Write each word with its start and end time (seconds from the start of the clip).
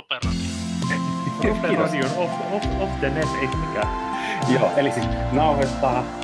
Roperadio. 0.00 0.40
Roperadio 1.44 2.06
off, 2.16 2.32
off, 2.52 2.80
off 2.80 3.00
the 3.00 3.10
net, 3.10 3.28
ei 3.40 3.46
mikään. 3.46 3.88
Joo, 4.54 4.72
eli 4.76 4.92
siis 4.92 5.06
nauhoittaa 5.32 6.20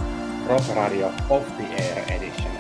Rock 0.48 0.74
Radio 0.74 1.12
Off 1.30 1.56
the 1.56 1.64
Air 1.64 2.12
Edition. 2.12 2.52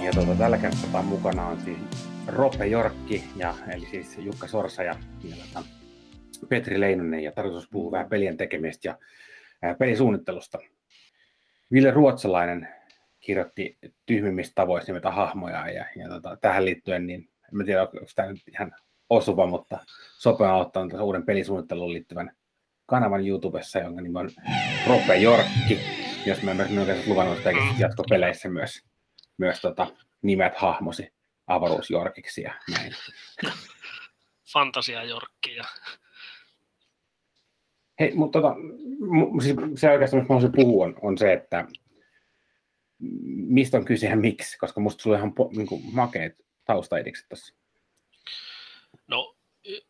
Ja 0.00 0.12
tuota, 0.12 0.34
tällä 0.34 0.58
kertaa 0.58 1.02
mukana 1.02 1.46
on 1.46 1.60
siis 1.60 1.78
Rope 2.26 2.66
Jorkki, 2.66 3.24
ja, 3.36 3.54
eli 3.74 3.86
siis 3.86 4.18
Jukka 4.18 4.46
Sorsa 4.46 4.82
ja, 4.82 4.94
ja 5.24 5.36
tuota, 5.36 5.68
Petri 6.48 6.80
Leinonen, 6.80 7.22
ja 7.22 7.32
tarkoitus 7.32 7.68
puhua 7.70 7.90
vähän 7.90 8.08
pelien 8.08 8.36
tekemistä 8.36 8.88
ja 8.88 8.98
ää, 9.62 9.74
pelisuunnittelusta. 9.74 10.58
Ville 11.72 11.90
Ruotsalainen 11.90 12.68
kirjoitti 13.20 13.78
tyhmimmistä 14.06 14.54
tavoista 14.54 14.92
nimetä 14.92 15.10
hahmoja, 15.10 15.70
ja, 15.70 15.84
ja 15.96 16.08
tota, 16.08 16.36
tähän 16.36 16.64
liittyen, 16.64 17.06
niin 17.06 17.28
en 17.60 17.66
tiedä, 17.66 17.82
onko 17.82 17.98
tämä 18.14 18.28
nyt 18.28 18.48
ihan 18.48 18.72
osuva, 19.10 19.46
mutta 19.46 19.78
Sope 20.18 20.44
on 20.44 20.60
ottanut 20.60 20.92
uuden 21.00 21.26
pelisuunnitteluun 21.26 21.92
liittyvän 21.92 22.36
kanavan 22.86 23.26
YouTubessa, 23.26 23.78
jonka 23.78 24.00
nimi 24.00 24.18
on 24.18 24.30
Rope 24.88 25.16
Jorkki, 25.16 25.80
jos 26.26 26.42
mä 26.42 26.54
myös 26.54 26.70
myös 26.70 27.06
luvannut 27.06 27.38
jatkopeleissä 27.78 28.48
myös, 28.48 28.84
myös 29.38 29.60
tota, 29.60 29.86
nimet 30.22 30.56
hahmosi 30.56 31.12
avaruusjorkiksi 31.46 32.42
ja 32.42 32.54
näin. 32.70 32.92
Fantasia 34.52 35.04
Jorkki 35.04 35.54
ja 35.54 35.64
Hei, 38.00 38.14
mutta 38.14 38.40
tota, 38.40 38.56
siis 39.42 39.56
se 39.80 39.90
oikeastaan, 39.90 40.22
mistä 40.22 40.34
haluaisin 40.34 40.52
puhua, 40.52 40.84
on, 40.84 40.96
on 41.02 41.18
se, 41.18 41.32
että 41.32 41.64
mistä 43.48 43.78
on 43.78 43.84
kyse 43.84 44.06
ja 44.06 44.16
miksi, 44.16 44.58
koska 44.58 44.80
musta 44.80 45.02
sulla 45.02 45.16
ihan 45.16 45.34
po, 45.34 45.50
niin 45.56 45.66
kuin, 45.66 45.82
makeet 45.92 46.46
taustaidikset 46.64 47.28
tässä. 47.28 47.54
No 49.10 49.36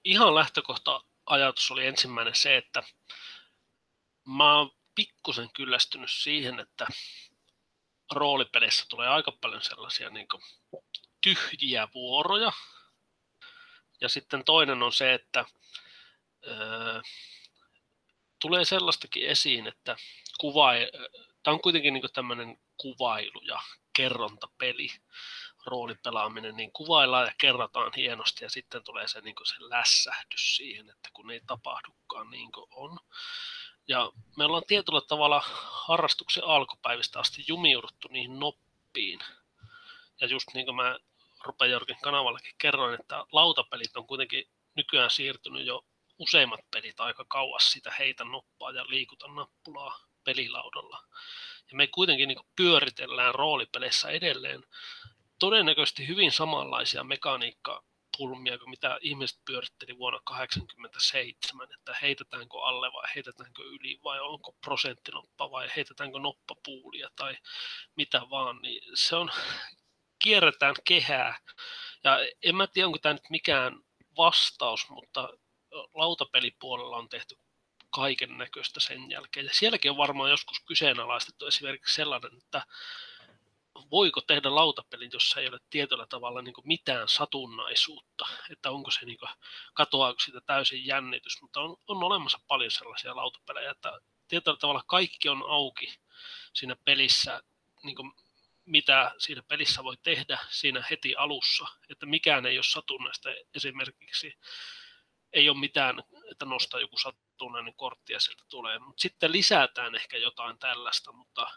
ihan 0.04 0.34
lähtökohta 0.34 1.04
ajatus 1.26 1.70
oli 1.70 1.86
ensimmäinen 1.86 2.34
se, 2.34 2.56
että 2.56 2.82
mä 4.24 4.58
oon 4.58 4.70
pikkusen 4.94 5.50
kyllästynyt 5.52 6.10
siihen, 6.10 6.60
että 6.60 6.86
roolipeleissä 8.12 8.86
tulee 8.88 9.08
aika 9.08 9.32
paljon 9.40 9.62
sellaisia 9.62 10.10
niin 10.10 10.26
kuin, 10.28 10.42
tyhjiä 11.20 11.88
vuoroja. 11.94 12.52
Ja 14.00 14.08
sitten 14.08 14.44
toinen 14.44 14.82
on 14.82 14.92
se, 14.92 15.14
että 15.14 15.44
öö, 16.46 17.00
tulee 18.40 18.64
sellaistakin 18.64 19.26
esiin, 19.26 19.66
että 19.66 19.96
kuva, 20.38 20.70
tämä 21.42 21.54
on 21.54 21.60
kuitenkin 21.60 21.94
niin 21.94 22.12
tämmöinen 22.12 22.60
kuvailu 22.76 23.40
ja 23.42 23.60
kerrontapeli, 23.96 24.88
roolipelaaminen, 25.66 26.56
niin 26.56 26.72
kuvaillaan 26.72 27.26
ja 27.26 27.32
kerrotaan 27.38 27.92
hienosti 27.96 28.44
ja 28.44 28.50
sitten 28.50 28.84
tulee 28.84 29.08
se, 29.08 29.20
niin 29.20 29.34
se 29.44 29.54
lässähdys 29.58 30.56
siihen, 30.56 30.90
että 30.90 31.08
kun 31.12 31.30
ei 31.30 31.40
tapahdukaan 31.46 32.30
niin 32.30 32.52
kuin 32.52 32.66
on. 32.70 32.98
Ja 33.88 34.12
me 34.36 34.44
ollaan 34.44 34.62
tietyllä 34.66 35.00
tavalla 35.00 35.42
harrastuksen 35.70 36.44
alkupäivistä 36.44 37.20
asti 37.20 37.44
jumiuduttu 37.48 38.08
niihin 38.08 38.40
noppiin. 38.40 39.20
Ja 40.20 40.26
just 40.26 40.46
niin 40.54 40.66
kuin 40.66 40.76
mä 40.76 40.98
Jorkin 41.70 41.96
kanavallakin 42.02 42.54
kerroin, 42.58 43.00
että 43.00 43.24
lautapelit 43.32 43.96
on 43.96 44.06
kuitenkin 44.06 44.50
nykyään 44.76 45.10
siirtynyt 45.10 45.66
jo 45.66 45.84
useimmat 46.18 46.60
pelit 46.70 47.00
aika 47.00 47.24
kauas 47.28 47.72
sitä 47.72 47.92
heitä 47.98 48.24
noppaa 48.24 48.70
ja 48.70 48.84
liikuta 48.88 49.28
nappulaa 49.28 50.00
pelilaudalla. 50.24 51.04
Ja 51.70 51.76
me 51.76 51.86
kuitenkin 51.86 52.28
niin 52.28 52.46
pyöritellään 52.56 53.34
roolipeleissä 53.34 54.08
edelleen 54.08 54.64
todennäköisesti 55.40 56.08
hyvin 56.08 56.32
samanlaisia 56.32 57.04
mekaniikkapulmia 57.04 58.58
kuin 58.58 58.70
mitä 58.70 58.98
ihmiset 59.00 59.38
pyöritteli 59.46 59.98
vuonna 59.98 60.20
1987, 60.28 61.68
että 61.78 61.96
heitetäänkö 62.02 62.58
alle 62.58 62.92
vai 62.92 63.08
heitetäänkö 63.14 63.62
yli 63.62 63.98
vai 64.04 64.20
onko 64.20 64.56
prosenttinoppa 64.64 65.50
vai 65.50 65.68
heitetäänkö 65.76 66.18
noppapuulia 66.18 67.08
tai 67.16 67.36
mitä 67.96 68.22
vaan, 68.30 68.58
niin 68.62 68.82
se 68.94 69.16
on, 69.16 69.30
kierretään 70.22 70.74
kehää. 70.84 71.38
Ja 72.04 72.18
en 72.42 72.56
mä 72.56 72.66
tiedä, 72.66 72.86
onko 72.86 72.98
tämä 72.98 73.12
nyt 73.12 73.30
mikään 73.30 73.80
vastaus, 74.16 74.88
mutta 74.88 75.28
lautapelipuolella 75.94 76.96
on 76.96 77.08
tehty 77.08 77.36
kaiken 77.90 78.38
näköistä 78.38 78.80
sen 78.80 79.10
jälkeen. 79.10 79.46
Ja 79.46 79.54
sielläkin 79.54 79.90
on 79.90 79.96
varmaan 79.96 80.30
joskus 80.30 80.60
kyseenalaistettu 80.60 81.46
esimerkiksi 81.46 81.94
sellainen, 81.94 82.38
että 82.38 82.62
voiko 83.90 84.20
tehdä 84.20 84.54
lautapelin, 84.54 85.10
jossa 85.12 85.40
ei 85.40 85.48
ole 85.48 85.58
tietyllä 85.70 86.06
tavalla 86.06 86.42
niin 86.42 86.54
mitään 86.64 87.08
satunnaisuutta, 87.08 88.26
että 88.50 88.70
onko 88.70 88.90
se, 88.90 89.06
niin 89.06 89.18
kuin, 89.18 89.30
katoaako 89.74 90.20
siitä 90.20 90.40
täysin 90.40 90.86
jännitys, 90.86 91.42
mutta 91.42 91.60
on, 91.60 91.76
on 91.88 92.02
olemassa 92.02 92.38
paljon 92.48 92.70
sellaisia 92.70 93.16
lautapelejä, 93.16 93.70
että 93.70 94.00
tietyllä 94.28 94.56
tavalla 94.56 94.84
kaikki 94.86 95.28
on 95.28 95.44
auki 95.48 95.94
siinä 96.52 96.76
pelissä, 96.84 97.42
niin 97.82 97.96
kuin, 97.96 98.12
mitä 98.64 99.14
siinä 99.18 99.42
pelissä 99.42 99.84
voi 99.84 99.96
tehdä 100.02 100.38
siinä 100.50 100.84
heti 100.90 101.14
alussa, 101.16 101.66
että 101.88 102.06
mikään 102.06 102.46
ei 102.46 102.58
ole 102.58 102.64
satunnaista. 102.64 103.28
Esimerkiksi 103.54 104.38
ei 105.32 105.48
ole 105.48 105.58
mitään, 105.58 106.02
että 106.30 106.44
nostaa 106.44 106.80
joku 106.80 106.98
satunnainen 106.98 107.74
kortti 107.74 108.12
ja 108.12 108.20
sieltä 108.20 108.44
tulee. 108.48 108.78
Mutta 108.78 109.00
sitten 109.00 109.32
lisätään 109.32 109.94
ehkä 109.94 110.16
jotain 110.16 110.58
tällaista, 110.58 111.12
mutta 111.12 111.50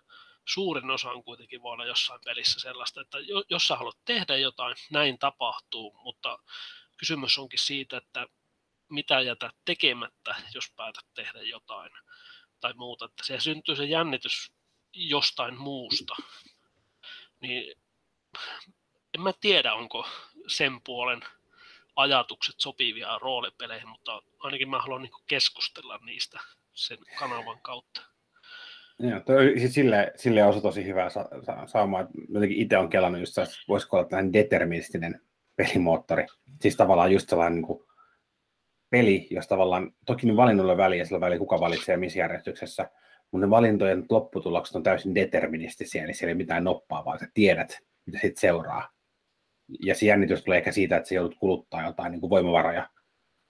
suurin 0.46 0.92
osa 0.92 1.12
on 1.12 1.24
kuitenkin 1.24 1.62
voi 1.62 1.74
olla 1.74 1.86
jossain 1.86 2.22
pelissä 2.26 2.60
sellaista, 2.60 3.02
että 3.02 3.18
jos 3.50 3.68
sä 3.68 3.76
haluat 3.76 3.98
tehdä 4.06 4.38
jotain, 4.38 4.76
näin 4.92 5.20
tapahtuu, 5.20 5.94
mutta 6.04 6.40
kysymys 6.98 7.38
onkin 7.38 7.60
siitä, 7.60 7.98
että 7.98 8.28
mitä 8.90 9.22
jätä 9.22 9.52
tekemättä, 9.66 10.36
jos 10.54 10.72
päätät 10.76 11.06
tehdä 11.14 11.42
jotain 11.42 11.92
tai 12.60 12.74
muuta. 12.74 13.06
Että 13.06 13.24
se 13.26 13.40
syntyy 13.40 13.76
se 13.76 13.86
jännitys 13.86 14.54
jostain 14.94 15.58
muusta. 15.58 16.16
Niin 17.40 17.76
en 19.14 19.22
mä 19.22 19.34
tiedä, 19.42 19.74
onko 19.74 20.10
sen 20.48 20.82
puolen 20.82 21.22
ajatukset 21.96 22.56
sopivia 22.58 23.20
roolipeleihin, 23.20 23.88
mutta 23.88 24.22
ainakin 24.40 24.70
mä 24.70 24.82
haluan 24.82 25.02
niin 25.02 25.24
keskustella 25.28 25.98
niistä 25.98 26.40
sen 26.74 26.98
kanavan 27.20 27.62
kautta. 27.62 28.13
Joo, 29.00 29.20
sille, 29.70 30.14
sille 30.16 30.44
on 30.44 30.62
tosi 30.62 30.86
hyvä 30.86 31.10
sa- 31.10 31.30
sa- 31.44 31.68
sauma. 31.68 32.08
Jotenkin 32.30 32.58
itse 32.58 32.78
on 32.78 32.90
kelannut 32.90 33.22
just, 33.22 33.38
että 33.38 33.56
voisiko 33.68 33.98
olla 33.98 34.08
tällainen 34.08 34.34
deterministinen 34.34 35.22
pelimoottori. 35.56 36.26
Siis 36.62 36.76
tavallaan 36.76 37.12
just 37.12 37.30
sellainen 37.30 37.56
niin 37.56 37.68
kuin 37.68 37.84
peli, 38.90 39.28
jos 39.30 39.48
tavallaan, 39.48 39.92
toki 40.06 40.28
niin 40.28 40.38
valinnoilla 40.38 40.78
väliä, 40.78 41.06
sillä 41.06 41.20
väliä 41.20 41.40
kuka 41.40 41.60
valitsee 41.60 41.98
missä 41.98 42.20
järjestyksessä, 42.20 42.90
mutta 43.32 43.48
ne 43.48 43.50
valintojen 43.50 44.06
lopputulokset 44.10 44.76
on 44.76 44.84
täysin 44.84 45.16
deterministisia, 45.16 46.04
eli 46.04 46.14
siellä 46.14 46.30
ei 46.30 46.36
mitään 46.36 46.64
noppaa, 46.64 47.06
vaan 47.06 47.20
sä 47.20 47.28
tiedät, 47.34 47.80
mitä 48.06 48.20
sitten 48.20 48.42
seuraa. 48.42 48.90
Ja 49.86 49.96
se 49.96 50.06
jännitys 50.06 50.44
tulee 50.44 50.58
ehkä 50.58 50.72
siitä, 50.72 50.98
että 50.98 51.10
sä 51.10 51.16
joudut 51.16 51.38
kuluttaa 51.40 51.86
jotain 51.86 52.12
niin 52.12 52.22
kuin 52.22 52.30
voimavaroja, 52.30 52.90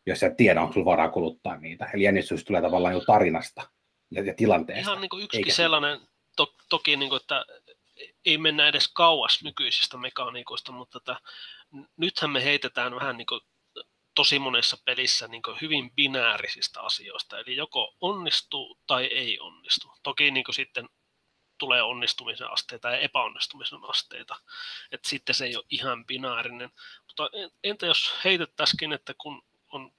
jos 0.05 0.19
sä 0.19 0.27
et 0.27 0.37
tiedä, 0.37 0.61
onko 0.61 0.73
sulla 0.73 0.85
varaa 0.85 1.09
kuluttaa 1.09 1.57
niitä. 1.57 1.89
Eli 1.93 2.03
jännitys 2.03 2.45
tulee 2.45 2.61
tavallaan 2.61 2.93
jo 2.93 2.99
tarinasta, 2.99 3.61
ja, 4.13 4.23
ja 4.23 4.33
tilanteesta. 4.33 4.81
Ihan 4.81 5.01
niin 5.01 5.09
kuin 5.09 5.23
yksikin 5.23 5.53
sellainen, 5.53 5.99
to, 6.35 6.55
toki 6.69 6.97
niin 6.97 7.09
kuin, 7.09 7.21
että 7.21 7.45
ei 8.25 8.37
mennä 8.37 8.67
edes 8.67 8.87
kauas 8.87 9.43
nykyisistä 9.43 9.97
mekaniikoista, 9.97 10.71
mutta 10.71 10.97
että 10.97 11.15
nythän 11.97 12.31
me 12.31 12.43
heitetään 12.43 12.95
vähän 12.95 13.17
niin 13.17 13.25
kuin 13.25 13.41
tosi 14.15 14.39
monessa 14.39 14.77
pelissä 14.85 15.27
niin 15.27 15.41
hyvin 15.61 15.91
binäärisistä 15.91 16.81
asioista, 16.81 17.39
eli 17.39 17.55
joko 17.55 17.95
onnistuu 18.01 18.79
tai 18.87 19.05
ei 19.05 19.39
onnistu. 19.39 19.91
Toki 20.03 20.31
niin 20.31 20.45
sitten 20.51 20.89
tulee 21.57 21.81
onnistumisen 21.81 22.51
asteita 22.51 22.89
ja 22.89 22.97
epäonnistumisen 22.97 23.79
asteita, 23.87 24.35
että 24.91 25.09
sitten 25.09 25.35
se 25.35 25.45
ei 25.45 25.55
ole 25.55 25.65
ihan 25.69 26.05
binaarinen. 26.05 26.69
Mutta 27.07 27.29
entä 27.63 27.85
jos 27.85 28.13
heitettäisikin, 28.23 28.93
että 28.93 29.13
kun 29.17 29.43
on 29.71 29.91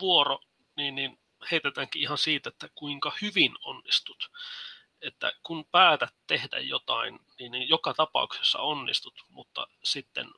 vuoro, 0.00 0.38
niin, 0.76 0.94
niin 0.94 1.18
heitetäänkin 1.50 2.02
ihan 2.02 2.18
siitä, 2.18 2.48
että 2.48 2.68
kuinka 2.74 3.12
hyvin 3.22 3.52
onnistut. 3.64 4.30
Että 5.00 5.32
kun 5.42 5.64
päätät 5.70 6.14
tehdä 6.26 6.58
jotain, 6.58 7.20
niin, 7.38 7.52
niin 7.52 7.68
joka 7.68 7.94
tapauksessa 7.94 8.58
onnistut, 8.58 9.14
mutta 9.28 9.66
sitten 9.84 10.30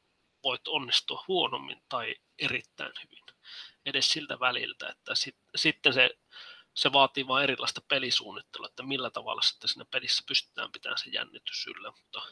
voit 0.43 0.69
onnistua 0.69 1.25
huonommin 1.29 1.83
tai 1.89 2.15
erittäin 2.39 2.93
hyvin. 3.05 3.25
Edes 3.87 4.11
siltä 4.11 4.41
väliltä, 4.41 4.89
että 4.89 5.15
sit, 5.15 5.37
sitten 5.57 5.93
se, 5.93 6.11
se 6.75 6.93
vaatii 6.93 7.27
vain 7.27 7.45
erilaista 7.45 7.81
pelisuunnittelua, 7.89 8.67
että 8.67 8.83
millä 8.83 9.11
tavalla 9.11 9.43
sitten 9.43 9.69
siinä 9.69 9.85
pelissä 9.91 10.23
pystytään 10.29 10.73
pitämään 10.73 10.99
se 10.99 11.11
jännitys 11.11 11.67
yllä, 11.67 11.91
mutta 11.91 12.23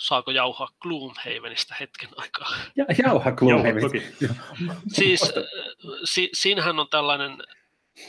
saako 0.00 0.30
jauhaa 0.30 0.68
Gloomhavenista 0.80 1.74
hetken 1.80 2.08
aikaa? 2.16 2.56
Ja, 2.76 2.84
jauha 3.04 3.32
Gloomhavenista. 3.32 3.98
siis 4.88 5.20
si, 6.04 6.30
siinähän 6.32 6.78
on 6.78 6.88
tällainen, 6.88 7.42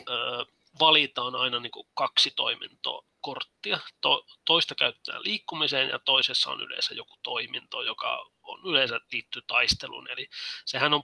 ö, 0.10 0.46
valitaan 0.80 1.36
aina 1.36 1.60
niin 1.60 1.72
kuin 1.72 1.88
kaksi 1.94 2.32
toimintoa 2.36 3.06
korttia. 3.22 3.80
To, 4.02 4.26
toista 4.46 4.76
käyttää 4.76 5.22
liikkumiseen 5.22 5.90
ja 5.90 6.00
toisessa 6.00 6.52
on 6.52 6.62
yleensä 6.62 6.94
joku 6.94 7.18
toiminto, 7.24 7.82
joka 7.82 8.26
on 8.44 8.60
yleensä 8.66 9.00
liittyy 9.12 9.42
taisteluun. 9.48 10.12
Eli 10.12 10.30
sehän 10.66 10.94
on 10.94 11.04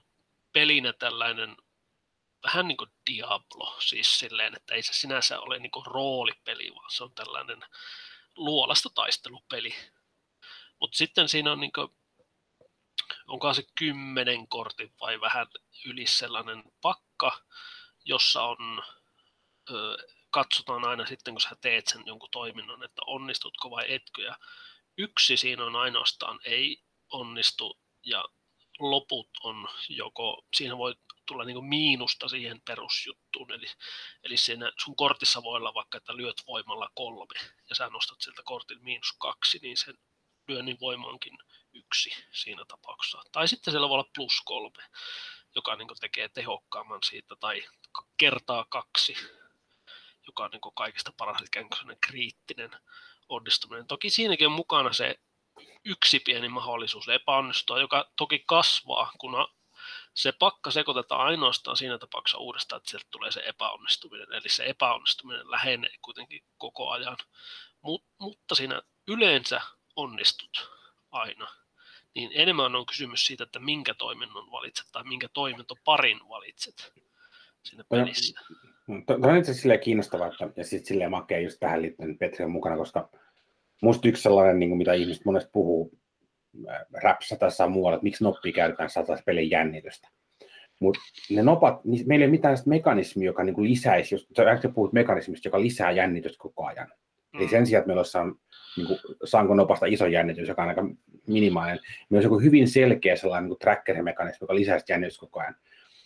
pelinä 0.52 0.92
tällainen 0.92 1.56
vähän 2.42 2.68
niin 2.68 2.76
kuin 2.76 2.90
Diablo, 3.10 3.76
siis 3.80 4.18
silleen, 4.18 4.54
että 4.56 4.74
ei 4.74 4.82
se 4.82 4.92
sinänsä 4.92 5.40
ole 5.40 5.58
niin 5.58 5.70
kuin 5.70 5.86
roolipeli, 5.86 6.72
vaan 6.74 6.90
se 6.90 7.04
on 7.04 7.14
tällainen 7.14 7.60
luolasta 8.36 8.88
taistelupeli. 8.94 9.74
Mutta 10.80 10.96
sitten 10.96 11.28
siinä 11.28 11.52
on 11.52 11.60
niin 11.60 11.72
kuin, 11.72 11.88
onkohan 13.26 13.54
se 13.54 13.64
kymmenen 13.78 14.48
kortin 14.48 14.92
vai 15.00 15.20
vähän 15.20 15.46
yli 15.86 16.06
sellainen 16.06 16.62
pakka, 16.82 17.44
jossa 18.04 18.42
on, 18.42 18.82
ö, 19.70 19.96
katsotaan 20.30 20.84
aina 20.84 21.06
sitten, 21.06 21.34
kun 21.34 21.40
sä 21.40 21.56
teet 21.60 21.86
sen 21.86 22.02
jonkun 22.06 22.28
toiminnon, 22.32 22.84
että 22.84 23.02
onnistutko 23.06 23.70
vai 23.70 23.92
etkö. 23.94 24.22
Ja 24.22 24.36
yksi 24.98 25.36
siinä 25.36 25.64
on 25.64 25.76
ainoastaan 25.76 26.40
ei 26.44 26.82
onnistu 27.12 27.78
ja 28.04 28.24
loput 28.78 29.30
on 29.42 29.68
joko, 29.88 30.46
siinä 30.56 30.78
voi 30.78 30.94
tulla 31.26 31.44
niin 31.44 31.64
miinusta 31.64 32.28
siihen 32.28 32.60
perusjuttuun, 32.60 33.52
eli, 33.52 33.66
eli 34.22 34.36
siinä 34.36 34.72
sun 34.84 34.96
kortissa 34.96 35.42
voi 35.42 35.56
olla 35.56 35.74
vaikka, 35.74 35.98
että 35.98 36.16
lyöt 36.16 36.42
voimalla 36.46 36.90
kolme 36.94 37.40
ja 37.68 37.74
sä 37.74 37.88
nostat 37.88 38.20
sieltä 38.20 38.42
kortin 38.44 38.82
miinus 38.82 39.12
kaksi, 39.18 39.58
niin 39.62 39.76
sen 39.76 39.98
lyönnin 40.48 40.80
voima 40.80 41.08
onkin 41.08 41.38
yksi 41.72 42.10
siinä 42.32 42.64
tapauksessa. 42.64 43.22
Tai 43.32 43.48
sitten 43.48 43.72
siellä 43.72 43.88
voi 43.88 43.94
olla 43.94 44.10
plus 44.14 44.40
kolme, 44.44 44.84
joka 45.54 45.76
niin 45.76 45.88
tekee 46.00 46.28
tehokkaamman 46.28 47.02
siitä, 47.02 47.36
tai 47.36 47.62
kertaa 48.16 48.66
kaksi, 48.68 49.16
joka 50.26 50.44
on 50.44 50.50
niin 50.50 50.74
kaikista 50.74 51.12
paras, 51.16 51.40
eli 51.40 51.96
kriittinen 52.00 52.70
onnistuminen. 53.28 53.86
Toki 53.86 54.10
siinäkin 54.10 54.46
on 54.46 54.52
mukana 54.52 54.92
se 54.92 55.20
yksi 55.84 56.20
pieni 56.20 56.48
mahdollisuus 56.48 57.08
epäonnistua, 57.08 57.80
joka 57.80 58.10
toki 58.16 58.44
kasvaa, 58.46 59.12
kun 59.18 59.48
se 60.14 60.32
pakka 60.32 60.70
sekoitetaan 60.70 61.26
ainoastaan 61.26 61.76
siinä 61.76 61.98
tapauksessa 61.98 62.38
uudestaan, 62.38 62.76
että 62.76 62.90
sieltä 62.90 63.06
tulee 63.10 63.32
se 63.32 63.42
epäonnistuminen. 63.46 64.32
Eli 64.32 64.48
se 64.48 64.64
epäonnistuminen 64.64 65.50
lähenee 65.50 65.94
kuitenkin 66.02 66.44
koko 66.56 66.90
ajan. 66.90 67.16
Mut, 67.80 68.04
mutta 68.18 68.54
siinä 68.54 68.82
yleensä 69.08 69.60
onnistut 69.98 70.70
aina. 71.10 71.46
Niin 72.14 72.30
enemmän 72.34 72.76
on 72.76 72.86
kysymys 72.86 73.26
siitä, 73.26 73.44
että 73.44 73.58
minkä 73.58 73.94
toiminnon 73.94 74.50
valitset 74.50 74.86
tai 74.92 75.04
minkä 75.04 75.28
toimintoparin 75.32 76.20
valitset 76.28 76.92
siinä 77.62 77.84
pelissä. 77.90 78.40
Tämä 79.06 79.32
on 79.32 79.38
itse 79.38 79.50
asiassa 79.50 79.78
kiinnostavaa, 79.78 80.26
että, 80.26 80.50
ja 80.56 80.64
sitten 80.64 80.86
silleen 80.86 81.10
makea 81.10 81.40
just 81.40 81.60
tähän 81.60 81.82
liittyen 81.82 82.18
Petri 82.18 82.44
on 82.44 82.50
mukana, 82.50 82.76
koska 82.76 83.10
Musta 83.82 84.08
yksi 84.08 84.22
sellainen, 84.22 84.58
niin 84.58 84.70
kuin 84.70 84.78
mitä 84.78 84.92
ihmiset 84.92 85.24
monesti 85.24 85.50
puhuu 85.52 85.92
äh, 86.68 86.80
räpsä 87.02 87.36
tässä 87.36 87.66
muualla, 87.66 87.96
että 87.96 88.04
miksi 88.04 88.24
noppia 88.24 88.52
käytetään 88.52 88.90
saataisiin 88.90 89.24
pelin 89.24 89.50
jännitystä. 89.50 90.08
Mutta 90.80 91.00
ne 91.30 91.42
nopat, 91.42 91.84
niin 91.84 92.08
meillä 92.08 92.22
ei 92.22 92.26
ole 92.26 92.36
mitään 92.36 92.58
mekanismia, 92.66 93.26
joka 93.26 93.44
niin 93.44 93.54
kuin 93.54 93.70
lisäisi, 93.70 94.14
jos 94.14 94.28
sä 94.36 94.68
puhut 94.74 94.92
mekanismista, 94.92 95.48
joka 95.48 95.60
lisää 95.60 95.90
jännitystä 95.90 96.38
koko 96.38 96.66
ajan. 96.66 96.92
Mm. 97.32 97.40
Eli 97.40 97.48
sen 97.48 97.66
sijaan, 97.66 97.80
että 97.80 97.86
meillä 97.86 98.00
olisi 98.00 98.18
niin 98.76 98.86
kuin, 98.86 98.98
saanko 99.24 99.54
nopasta 99.54 99.86
iso 99.86 100.06
jännitys, 100.06 100.48
joka 100.48 100.62
on 100.62 100.68
aika 100.68 100.88
minimaalinen, 101.26 101.78
meillä 101.78 102.16
olisi 102.16 102.26
joku 102.26 102.40
hyvin 102.40 102.68
selkeä 102.68 103.16
sellainen 103.16 103.50
niin 103.50 103.58
tracker-mekanismi, 103.58 104.38
joka 104.40 104.54
lisää 104.54 104.78
jännitystä 104.88 105.20
koko 105.20 105.40
ajan. 105.40 105.56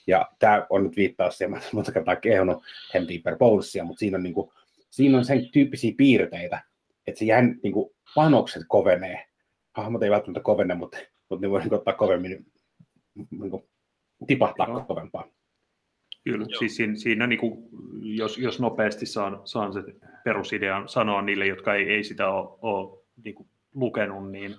Ja 0.07 0.29
tämä 0.39 0.67
on 0.71 0.85
nyt 0.85 0.97
viittaus 0.97 1.39
siihen, 1.39 1.57
että 1.57 1.69
monta 1.73 1.93
kertaa 1.93 2.17
kehunut 2.17 2.63
Hemdeeper 2.95 3.37
Bowlsia, 3.37 3.85
mutta 3.85 3.99
siinä 3.99 4.17
on, 4.17 4.23
niin 4.23 4.35
kuin, 4.35 4.51
siinä 4.91 5.19
on 5.19 5.25
sen 5.25 5.49
tyyppisiä 5.53 5.95
piirteitä, 5.97 6.63
että 7.07 7.19
se 7.19 7.25
jään, 7.25 7.61
niin 7.63 7.73
kuin, 7.73 7.91
panokset 8.15 8.63
kovenee. 8.69 9.27
Hahmot 9.73 10.03
ei 10.03 10.11
välttämättä 10.11 10.41
kovene, 10.41 10.75
mutta, 10.75 10.99
mutta 11.29 11.47
ne 11.47 11.51
voi 11.51 11.61
niin 11.61 11.75
ottaa 11.75 11.95
kovemmin, 11.95 12.47
niin 13.31 13.51
kuin, 13.51 13.65
tipahtaa 14.27 14.67
no. 14.67 14.85
kovempaa. 14.85 15.29
Kyllä, 16.25 16.47
Joo. 16.49 16.59
siis 16.59 16.77
siinä, 16.77 16.97
siinä 16.97 17.27
niin 17.27 17.39
kuin, 17.39 17.69
jos, 18.03 18.39
jos 18.39 18.61
nopeasti 18.61 19.07
saan, 19.07 19.41
saan 19.45 19.73
se 19.73 19.83
perusidean 20.25 20.89
sanoa 20.89 21.23
niille, 21.23 21.47
jotka 21.47 21.75
ei, 21.75 21.91
ei 21.91 22.05
sitä 22.05 22.31
ole, 22.31 22.59
ole 22.63 22.99
niin 23.25 23.35
kuin, 23.35 23.49
lukenut, 23.75 24.31
niin 24.31 24.57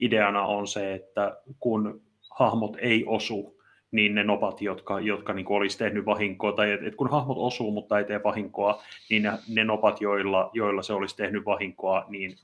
ideana 0.00 0.42
on 0.42 0.66
se, 0.66 0.94
että 0.94 1.36
kun 1.60 2.02
hahmot 2.30 2.76
ei 2.80 3.04
osu, 3.06 3.60
niin 3.90 4.14
ne 4.14 4.24
nopat, 4.24 4.62
jotka, 4.62 5.00
jotka 5.00 5.32
niin 5.32 5.46
kuin 5.46 5.56
olisi 5.56 5.78
tehnyt 5.78 6.06
vahinkoa, 6.06 6.52
tai 6.52 6.72
et, 6.72 6.82
et 6.82 6.94
kun 6.96 7.10
hahmot 7.10 7.38
osuu, 7.38 7.70
mutta 7.70 7.98
ei 7.98 8.04
tee 8.04 8.22
vahinkoa, 8.24 8.82
niin 9.10 9.22
ne, 9.22 9.32
ne 9.48 9.64
nopat, 9.64 10.00
joilla, 10.00 10.50
joilla 10.52 10.82
se 10.82 10.92
olisi 10.92 11.16
tehnyt 11.16 11.44
vahinkoa, 11.44 12.04
niin 12.08 12.36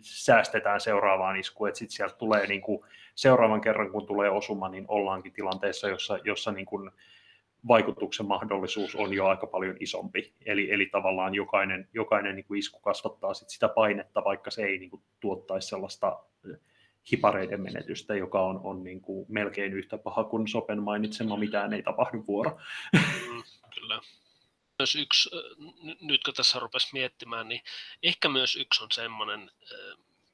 säästetään 0.00 0.80
seuraavaan 0.80 1.36
iskuun, 1.36 1.70
sitten 1.72 1.96
sieltä 1.96 2.14
tulee 2.14 2.46
niin 2.46 2.62
kuin, 2.62 2.80
seuraavan 3.14 3.60
kerran, 3.60 3.90
kun 3.90 4.06
tulee 4.06 4.30
osuma, 4.30 4.68
niin 4.68 4.84
ollaankin 4.88 5.32
tilanteessa, 5.32 5.88
jossa, 5.88 6.18
jossa 6.24 6.52
niin 6.52 6.66
kuin, 6.66 6.90
vaikutuksen 7.68 8.26
mahdollisuus 8.26 8.94
on 8.94 9.14
jo 9.14 9.26
aika 9.26 9.46
paljon 9.46 9.76
isompi. 9.80 10.34
Eli, 10.46 10.72
eli 10.72 10.86
tavallaan 10.86 11.34
jokainen, 11.34 11.88
jokainen 11.94 12.36
niin 12.36 12.44
kuin 12.44 12.58
isku 12.58 12.80
kasvattaa 12.80 13.34
sit 13.34 13.50
sitä 13.50 13.68
painetta, 13.68 14.24
vaikka 14.24 14.50
se 14.50 14.62
ei 14.62 14.78
niin 14.78 14.90
kuin, 14.90 15.02
tuottaisi 15.20 15.68
sellaista 15.68 16.24
hipareiden 17.12 17.60
menetystä, 17.60 18.14
joka 18.14 18.42
on, 18.42 18.60
on 18.64 18.84
niin 18.84 19.00
kuin 19.00 19.26
melkein 19.28 19.72
yhtä 19.72 19.98
paha 19.98 20.24
kuin 20.24 20.48
Sopen 20.48 20.82
mainitsema, 20.82 21.36
mitään 21.36 21.72
ei 21.72 21.82
tapahdu 21.82 22.24
vuoro. 22.26 22.58
Mm, 22.92 23.42
kyllä. 23.74 24.00
Myös 24.78 24.94
yksi, 24.94 25.30
nyt 26.00 26.20
kun 26.24 26.34
tässä 26.34 26.58
rupesi 26.58 26.88
miettimään, 26.92 27.48
niin 27.48 27.60
ehkä 28.02 28.28
myös 28.28 28.56
yksi 28.56 28.84
on 28.84 28.90
semmoinen, 28.92 29.50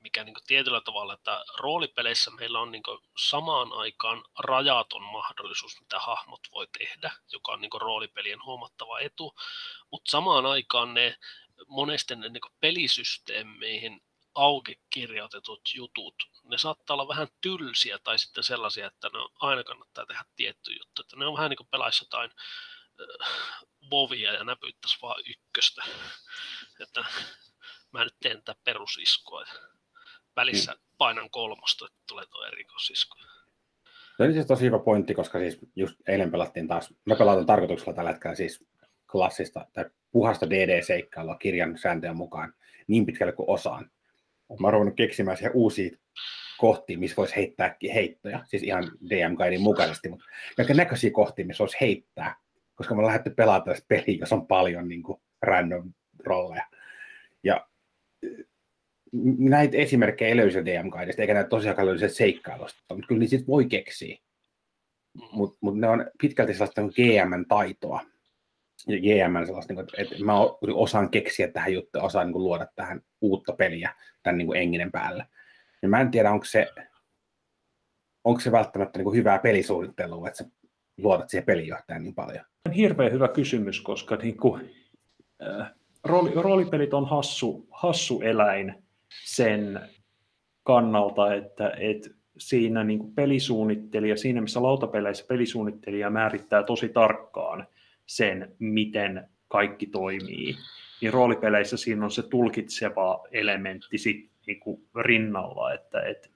mikä 0.01 0.25
niin 0.25 0.35
tietyllä 0.47 0.81
tavalla, 0.81 1.15
että 1.15 1.45
roolipeleissä 1.59 2.31
meillä 2.31 2.61
on 2.61 2.73
niin 2.73 2.83
samaan 3.19 3.73
aikaan 3.73 4.25
rajaton 4.39 5.03
mahdollisuus, 5.03 5.81
mitä 5.81 5.99
hahmot 5.99 6.41
voi 6.53 6.67
tehdä, 6.79 7.13
joka 7.33 7.53
on 7.53 7.61
niin 7.61 7.81
roolipelien 7.81 8.45
huomattava 8.45 9.01
etu, 9.01 9.35
mutta 9.91 10.11
samaan 10.11 10.47
aikaan 10.47 10.95
ne 10.95 11.17
monesti 11.67 12.17
ne 12.17 12.29
niin 12.29 12.43
pelisysteemeihin 12.61 14.01
auki 14.35 14.81
kirjoitetut 14.91 15.61
jutut, 15.75 16.15
ne 16.45 16.59
saattaa 16.59 16.95
olla 16.95 17.09
vähän 17.09 17.29
tylsiä 17.41 17.99
tai 17.99 18.19
sitten 18.19 18.45
sellaisia, 18.45 18.87
että 18.87 19.11
ne 19.13 19.19
on, 19.19 19.29
aina 19.41 19.65
kannattaa 19.65 20.07
tehdä 20.07 20.25
tietty 20.37 20.73
juttu. 20.73 21.03
Että 21.03 21.17
ne 21.17 21.27
on 21.27 21.35
vähän 21.35 21.51
niin 21.51 21.57
kuin 21.57 21.69
pelaisi 21.71 22.05
jotain 22.05 22.31
äh, 23.01 23.33
vovia 23.91 24.33
ja 24.33 24.45
näpyttäisi 24.45 24.99
vaan 25.03 25.23
ykköstä. 25.27 25.83
Että 26.81 27.05
mä 27.93 28.05
nyt 28.05 28.17
teen 28.21 28.43
tätä 28.43 28.61
perusiskua. 28.65 29.45
Välissä 30.41 30.77
painan 30.99 31.31
kolmosta, 31.31 31.87
että 31.87 31.99
tulee 32.09 32.25
tuo 32.31 32.45
erikoisisku. 32.45 33.19
Se 34.17 34.23
oli 34.23 34.33
siis 34.33 34.47
tosi 34.47 34.65
hyvä 34.65 34.79
pointti, 34.79 35.15
koska 35.15 35.39
siis 35.39 35.59
just 35.77 35.97
eilen 36.09 36.31
pelattiin 36.31 36.69
taas, 36.69 36.95
me 37.05 37.17
pelataan 37.17 37.47
tarkoituksella 37.47 37.93
tällä 37.93 38.11
hetkellä 38.11 38.35
siis 38.35 38.65
klassista 39.13 39.67
tai 39.73 39.85
puhasta 40.11 40.51
DD-seikkailua 40.51 41.37
kirjan 41.37 41.79
sääntöjen 41.79 42.17
mukaan 42.17 42.55
niin 42.87 43.07
pitkälle 43.07 43.33
kuin 43.33 43.51
osaan. 43.51 43.91
Mä 44.61 44.67
oon 44.67 44.73
ruvennut 44.73 44.97
keksimään 44.97 45.37
siihen 45.37 45.53
uusia 45.55 45.97
kohtia, 46.59 46.99
missä 46.99 47.17
voisi 47.17 47.37
heittää 47.37 47.77
heittoja, 47.95 48.45
siis 48.47 48.63
ihan 48.63 48.85
DM-guidin 49.11 49.61
mukaisesti, 49.61 50.09
mutta 50.09 50.25
kaiken 50.57 50.77
näköisiä 50.77 51.11
kohtia, 51.11 51.47
missä 51.47 51.63
voisi 51.63 51.77
heittää, 51.81 52.37
koska 52.75 52.95
me 52.95 53.03
lähdetty 53.03 53.31
pelaamaan 53.31 53.65
tästä 53.65 53.87
peliä, 53.89 54.19
jos 54.21 54.33
on 54.33 54.47
paljon 54.47 54.89
niin 54.89 55.03
kuin, 55.03 55.23
random 55.43 55.93
rolleja. 56.27 56.67
Ja 57.45 57.70
näitä 59.39 59.77
esimerkkejä 59.77 60.29
ei 60.29 60.37
löysi 60.37 60.65
DM-guidista, 60.65 61.23
eikä 61.23 61.35
näitä 61.35 61.49
tosiaan 61.49 61.87
löysi 61.87 62.09
seikkailusta, 62.09 62.95
mutta 62.95 63.07
kyllä 63.07 63.19
niitä 63.19 63.47
voi 63.47 63.67
keksiä. 63.67 64.17
Mutta 65.33 65.59
mut 65.61 65.79
ne 65.79 65.89
on 65.89 66.11
pitkälti 66.23 66.53
sellaista 66.53 66.83
GM-taitoa, 66.83 68.01
GM 68.87 69.47
sellaista, 69.47 69.75
niin 69.75 69.87
että 69.99 70.25
mä 70.25 70.35
osaan 70.75 71.11
keksiä 71.11 71.49
tähän 71.49 71.73
juttuun, 71.73 72.05
osaan 72.05 72.27
niin 72.27 72.45
luoda 72.45 72.67
tähän 72.77 73.01
uutta 73.21 73.53
peliä 73.53 73.95
tämän 74.23 74.39
niin 74.39 74.57
enginen 74.57 74.93
päälle. 74.93 75.27
Ja 75.83 75.89
mä 75.89 76.01
en 76.01 76.11
tiedä, 76.11 76.31
onko 76.31 76.45
se, 76.45 76.67
onko 78.25 78.41
se 78.41 78.53
välttämättä 78.53 78.99
niin 78.99 79.15
hyvää 79.15 79.39
pelisuunnittelua, 79.39 80.29
että 80.29 80.45
sä 80.45 80.51
luotat 80.99 81.31
siihen 81.31 81.47
pelijohtajan 81.47 82.03
niin 82.03 82.15
paljon. 82.15 82.45
On 82.67 82.73
hirveän 82.73 83.13
hyvä 83.13 83.29
kysymys, 83.29 83.81
koska 83.81 84.17
niin 84.17 84.37
kuin, 84.37 84.75
äh, 85.49 85.73
rooli, 86.05 86.33
roolipelit 86.35 86.95
on 86.95 87.09
hassu, 87.09 87.69
hassu 87.71 88.21
eläin 88.21 88.90
sen 89.25 89.81
kannalta, 90.63 91.35
että 91.35 91.73
et 91.79 92.17
siinä 92.39 92.85
niin 92.85 92.99
kuin 92.99 93.15
pelisuunnittelija, 93.15 94.17
siinä 94.17 94.41
missä 94.41 94.63
lautapeleissä 94.63 95.25
pelisuunnittelija 95.29 96.11
määrittää 96.11 96.63
tosi 96.63 96.89
tarkkaan– 96.89 97.67
sen, 98.11 98.57
miten 98.59 99.29
kaikki 99.49 99.87
toimii. 99.87 100.57
Niin 101.01 101.13
roolipeleissä 101.13 101.77
siinä 101.77 102.05
on 102.05 102.11
se 102.11 102.23
tulkitseva 102.23 103.27
elementti 103.33 103.99
sit 103.99 104.31
niinku 104.47 104.89
rinnalla, 104.97 105.73
että 105.73 106.01
et 106.01 106.31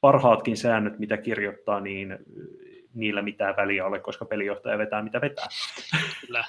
parhaatkin 0.00 0.56
säännöt, 0.56 0.98
mitä 0.98 1.16
kirjoittaa, 1.16 1.80
niin 1.80 2.18
niillä 2.94 3.22
mitään 3.22 3.56
väliä 3.56 3.86
ole, 3.86 4.00
koska 4.00 4.24
pelijohtaja 4.24 4.78
vetää 4.78 5.02
mitä 5.02 5.20
vetää. 5.20 5.46
Kyllä. 6.26 6.44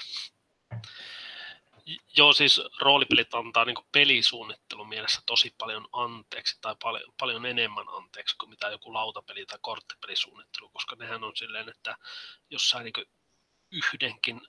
Joo, 2.18 2.34
siis 2.34 2.62
roolipelit 2.80 3.34
antaa 3.34 3.66
niin 3.66 3.76
pelisuunnittelun 3.92 4.90
mielessä 4.90 5.22
tosi 5.26 5.56
paljon 5.58 5.88
anteeksi 5.92 6.58
tai 6.62 6.76
paljon, 6.84 7.14
paljon 7.20 7.46
enemmän 7.46 7.90
anteeksi 7.90 8.38
kuin 8.38 8.50
mitä 8.50 8.70
joku 8.70 8.94
lautapeli 8.94 9.46
tai 9.46 9.60
korttipelisuunnittelu, 9.62 10.70
koska 10.70 10.96
nehän 10.96 11.24
on 11.24 11.36
silleen, 11.36 11.70
että 11.70 11.98
jossain 12.50 12.84
niin 12.84 13.08
yhdenkin 13.72 14.42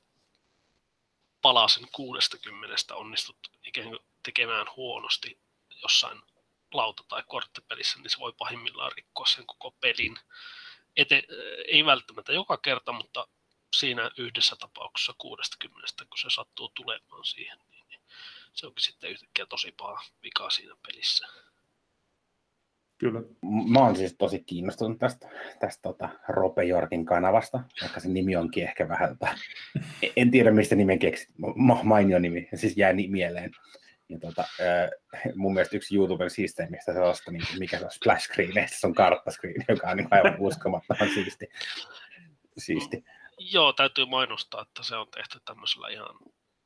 palasen 1.42 1.88
60 1.92 2.94
onnistut 2.94 3.36
ikään 3.64 3.88
kuin 3.88 4.00
tekemään 4.22 4.66
huonosti 4.76 5.38
jossain 5.82 6.22
lauta- 6.72 7.04
tai 7.08 7.22
korttipelissä, 7.28 7.98
niin 7.98 8.10
se 8.10 8.18
voi 8.18 8.32
pahimmillaan 8.38 8.92
rikkoa 8.92 9.26
sen 9.26 9.46
koko 9.46 9.70
pelin. 9.70 10.18
Ete, 10.96 11.22
ei 11.68 11.84
välttämättä 11.84 12.32
joka 12.32 12.56
kerta, 12.56 12.92
mutta 12.92 13.28
siinä 13.78 14.10
yhdessä 14.18 14.56
tapauksessa 14.56 15.14
60, 15.18 16.04
kun 16.04 16.18
se 16.18 16.28
sattuu 16.30 16.68
tulemaan 16.68 17.24
siihen, 17.24 17.58
niin, 17.70 17.84
niin 17.88 18.00
se 18.52 18.66
onkin 18.66 18.84
sitten 18.84 19.10
yhtäkkiä 19.10 19.46
tosi 19.46 19.72
paha 19.72 20.04
vika 20.22 20.50
siinä 20.50 20.74
pelissä. 20.86 21.26
Kyllä. 22.98 23.22
Mä 23.68 23.78
oon 23.78 23.96
siis 23.96 24.14
tosi 24.18 24.42
kiinnostunut 24.46 24.98
tästä, 24.98 25.28
tästä 25.60 25.82
tota, 25.82 26.08
Rope 26.28 26.64
Jorkin 26.64 27.04
kanavasta, 27.04 27.60
vaikka 27.80 28.00
se 28.00 28.08
nimi 28.08 28.36
onkin 28.36 28.64
ehkä 28.64 28.88
vähän, 28.88 29.08
tota, 29.08 29.34
en 30.16 30.30
tiedä 30.30 30.50
mistä 30.50 30.74
nimen 30.74 30.98
keksit, 30.98 31.28
mainio 31.82 32.18
nimi, 32.18 32.48
siis 32.54 32.76
jää 32.76 32.92
mieleen. 33.08 33.50
Ja 34.08 34.18
tota, 34.18 34.44
mun 35.34 35.54
mielestä 35.54 35.76
yksi 35.76 35.96
YouTuben 35.96 36.30
siisteimistä 36.30 36.92
sellaista, 36.92 37.30
niin 37.30 37.44
mikä 37.58 37.78
se 37.78 37.84
on 37.84 37.90
splash 37.90 38.24
screen, 38.24 38.68
se 38.68 38.86
on 38.86 38.94
karttascreen, 38.94 39.64
joka 39.68 39.90
on 39.90 39.96
niin 39.96 40.08
aivan 40.10 40.36
uskomattoman 40.38 41.08
siisti. 41.14 41.48
siisti. 42.58 43.04
Joo, 43.38 43.72
täytyy 43.72 44.06
mainostaa, 44.06 44.62
että 44.62 44.82
se 44.82 44.96
on 44.96 45.06
tehty 45.14 45.38
tämmöisellä 45.44 45.88
ihan 45.88 46.16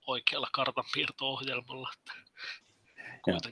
oikealla 0.07 0.49
kartanpiirto-ohjelmalla. 0.53 1.91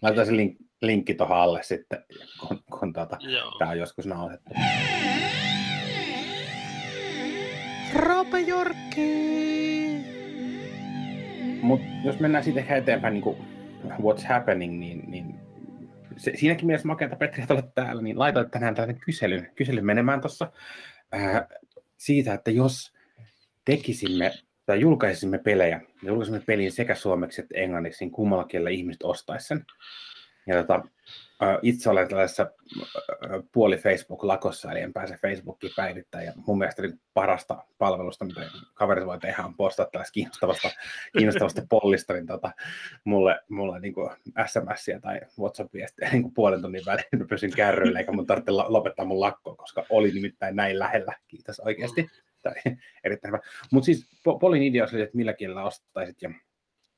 laitan 0.03 0.27
se 0.27 0.37
link, 0.37 0.57
linkki 0.83 1.15
tuohon 1.15 1.37
alle 1.37 1.63
sitten, 1.63 2.05
kun, 2.41 2.63
kun 2.79 2.93
tuota, 2.93 3.19
tämä 3.59 3.71
on 3.71 3.79
joskus 3.79 4.07
nauhoitettu. 4.07 4.51
Rope 7.95 8.41
Jorkki! 8.41 9.27
Mutta 11.63 11.87
jos 12.05 12.19
mennään 12.21 12.45
sitten 12.45 12.63
ehkä 12.63 12.77
eteenpäin 12.77 13.15
niin 13.15 13.23
kuin 13.23 13.37
what's 13.85 14.27
happening, 14.29 14.79
niin, 14.79 15.11
niin 15.11 15.35
se, 16.17 16.33
siinäkin 16.35 16.67
mielessä 16.67 16.89
makeata 16.89 17.17
Petri, 17.17 17.43
että 17.43 17.55
olet 17.55 17.75
täällä, 17.75 18.03
niin 18.03 18.19
laitoit 18.19 18.51
tänään 18.51 18.75
tällainen 18.75 19.01
kyselyn, 19.01 19.53
kyselyn 19.55 19.87
menemään 19.87 20.21
tuossa 20.21 20.53
siitä, 21.97 22.35
että 22.35 22.51
jos 22.51 22.96
tekisimme 23.67 24.33
tai 24.67 24.81
julkaisimme 24.81 25.39
pelejä, 25.39 25.81
julkaisimme 26.03 26.41
pelin 26.47 26.73
sekä 26.73 26.95
suomeksi 26.95 27.41
että 27.41 27.59
englanniksi, 27.59 28.05
niin 28.05 28.13
kummalla 28.13 28.45
kielellä 28.45 28.71
ihmiset 28.71 29.03
ostaisi 29.03 29.47
sen. 29.47 29.65
Ja 30.47 30.57
tota, 30.57 30.83
itse 31.63 31.91
olen 31.91 32.09
tällaisessa 32.09 32.51
puoli 33.53 33.77
Facebook-lakossa, 33.77 34.73
eli 34.73 34.81
en 34.81 34.93
pääse 34.93 35.17
Facebookiin 35.23 35.73
päivittämään. 35.77 36.27
Ja 36.27 36.33
mun 36.37 36.59
mielestä 36.59 36.83
niin 36.83 37.01
parasta 37.15 37.65
palvelusta, 37.79 38.25
mitä 38.25 38.41
kaverit 38.75 39.07
voi 39.07 39.19
tehdä, 39.19 39.45
on 39.45 39.55
postata 39.55 39.91
tällaista 39.91 40.13
kiinnostavasta, 40.13 40.71
kiinnostavasta 41.19 41.63
pollista, 41.71 42.13
niin 42.13 42.27
tota, 42.27 42.51
mulle, 43.05 43.41
mulle 43.49 43.81
niin 43.81 43.95
SMS-iä 44.47 45.01
tai 45.01 45.21
WhatsApp-viestiä 45.39 46.09
niin 46.13 46.35
puolen 46.35 46.63
tunnin 46.63 46.87
välein, 46.87 47.07
mä 47.17 47.25
pysyn 47.29 47.53
kärryillä, 47.57 47.99
eikä 47.99 48.13
mun 48.13 48.27
tarvitse 48.27 48.53
lopettaa 48.53 49.05
mun 49.05 49.21
lakkoa, 49.21 49.57
koska 49.57 49.85
oli 49.91 50.11
nimittäin 50.11 50.57
näin 50.57 50.79
lähellä. 50.79 51.13
Kiitos 51.29 51.61
oikeasti. 51.61 52.07
Tai, 52.47 52.55
erittäin 53.05 53.35
hyvä. 53.35 53.43
Mutta 53.71 53.85
siis 53.85 54.07
Polin 54.41 54.63
idea 54.63 54.87
oli, 54.93 55.03
että 55.03 55.17
millä 55.17 55.33
kielellä 55.33 55.65
ostaisit, 55.65 56.23
ja 56.23 56.31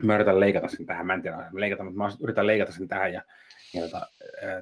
mä 0.02 0.14
yritän 0.14 0.40
leikata 0.40 0.68
sen 0.68 0.86
tähän, 0.86 1.06
mä 1.06 1.14
en 1.14 1.22
tiedä, 1.22 1.50
leikata, 1.52 1.84
mutta 1.84 1.98
mä 1.98 2.10
yritän 2.22 2.46
leikata 2.46 2.72
sen 2.72 2.88
tähän, 2.88 3.12
ja 3.12 3.22
ja 3.74 3.82
tota, 3.82 4.06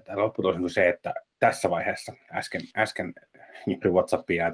tämä 0.04 0.18
lopputulos 0.18 0.56
on 0.56 0.70
se, 0.70 0.88
että 0.88 1.14
tässä 1.38 1.70
vaiheessa, 1.70 2.12
äsken, 2.32 2.60
äsken 2.76 3.14
juuri 3.66 3.90
Whatsappia 3.90 4.52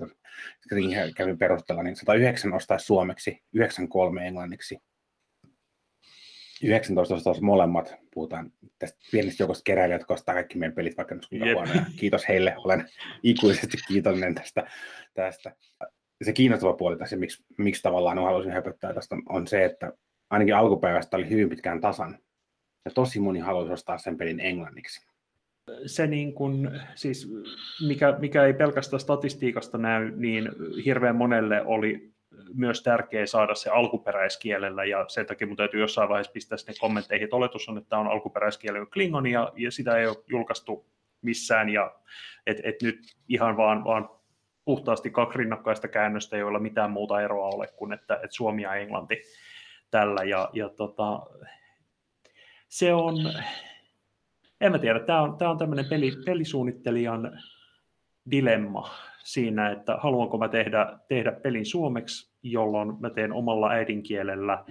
kävin 1.16 1.38
perustella, 1.38 1.82
niin 1.82 1.96
109 1.96 2.52
ostaisi 2.52 2.86
suomeksi, 2.86 3.42
93 3.52 4.26
englanniksi, 4.26 4.78
19 6.62 7.14
ostaisi 7.14 7.42
molemmat. 7.42 7.94
Puhutaan 8.14 8.52
tästä 8.78 8.98
pienestä 9.10 9.42
joukosta 9.42 9.62
keräilijät, 9.64 10.00
jotka 10.00 10.14
ostaa 10.14 10.34
kaikki 10.34 10.58
meidän 10.58 10.74
pelit, 10.74 10.96
vaikka 10.96 11.14
nyt 11.14 11.28
huonoja. 11.54 11.84
Kiitos 11.96 12.28
heille, 12.28 12.54
olen 12.56 12.88
ikuisesti 13.22 13.76
kiitollinen 13.88 14.34
tästä. 14.34 14.70
tästä. 15.14 15.56
Se 16.22 16.32
kiinnostava 16.32 16.72
puoli 16.72 16.96
tässä, 16.96 17.16
miksi, 17.16 17.44
miksi 17.58 17.82
tavallaan 17.82 18.18
haluaisin 18.18 18.52
höpöttää 18.52 18.94
tästä, 18.94 19.16
on 19.28 19.46
se, 19.46 19.64
että 19.64 19.92
ainakin 20.30 20.56
alkupäivästä 20.56 21.16
oli 21.16 21.30
hyvin 21.30 21.48
pitkään 21.48 21.80
tasan. 21.80 22.18
Ja 22.84 22.90
tosi 22.90 23.20
moni 23.20 23.38
haluaisi 23.38 23.72
ostaa 23.72 23.98
sen 23.98 24.16
pelin 24.16 24.40
englanniksi. 24.40 25.06
Se 25.86 26.06
niin 26.06 26.34
kun, 26.34 26.70
siis 26.94 27.32
mikä, 27.86 28.16
mikä 28.18 28.44
ei 28.44 28.54
pelkästään 28.54 29.00
statistiikasta 29.00 29.78
näy, 29.78 30.10
niin 30.16 30.48
hirveän 30.84 31.16
monelle 31.16 31.62
oli 31.64 32.12
myös 32.54 32.82
tärkeää 32.82 33.26
saada 33.26 33.54
se 33.54 33.70
alkuperäiskielellä, 33.70 34.84
ja 34.84 35.04
sen 35.08 35.26
takia 35.26 35.46
mun 35.46 35.56
täytyy 35.56 35.80
jossain 35.80 36.08
vaiheessa 36.08 36.32
pistää 36.32 36.58
sinne 36.58 36.74
kommentteihin, 36.80 37.24
että 37.24 37.36
oletus 37.36 37.68
on, 37.68 37.78
että 37.78 37.88
tämä 37.88 38.00
on 38.00 38.08
alkuperäiskielellä 38.08 38.86
Klingon, 38.92 39.26
ja, 39.26 39.52
ja 39.56 39.70
sitä 39.70 39.96
ei 39.96 40.06
ole 40.06 40.24
julkaistu 40.26 40.86
missään, 41.22 41.68
ja 41.68 41.94
et, 42.46 42.60
et 42.62 42.82
nyt 42.82 42.98
ihan 43.28 43.56
vaan, 43.56 43.84
vaan 43.84 44.08
puhtaasti 44.64 45.10
kaksi 45.10 45.38
rinnakkaista 45.38 45.88
käännöstä, 45.88 46.36
joilla 46.36 46.58
mitään 46.58 46.90
muuta 46.90 47.20
eroa 47.22 47.48
ole 47.48 47.66
kuin, 47.76 47.92
että, 47.92 48.14
että 48.14 48.30
Suomi 48.30 48.62
ja 48.62 48.74
Englanti 48.74 49.22
tällä, 49.90 50.24
ja, 50.24 50.50
ja 50.52 50.68
tota, 50.68 51.20
se 52.68 52.94
on, 52.94 53.14
en 54.60 54.72
mä 54.72 54.78
tiedä, 54.78 55.00
tämä 55.00 55.22
on, 55.22 55.38
tämä 55.38 55.50
on 55.50 55.58
tämmöinen 55.58 55.86
peli, 55.90 56.12
pelisuunnittelijan 56.26 57.42
dilemma 58.30 58.90
siinä, 59.24 59.70
että 59.70 59.96
haluanko 59.96 60.38
mä 60.38 60.48
tehdä, 60.48 60.98
tehdä 61.08 61.32
pelin 61.32 61.66
suomeksi, 61.66 62.32
jolloin 62.42 63.00
mä 63.00 63.10
teen 63.10 63.32
omalla 63.32 63.70
äidinkielellä, 63.70 64.64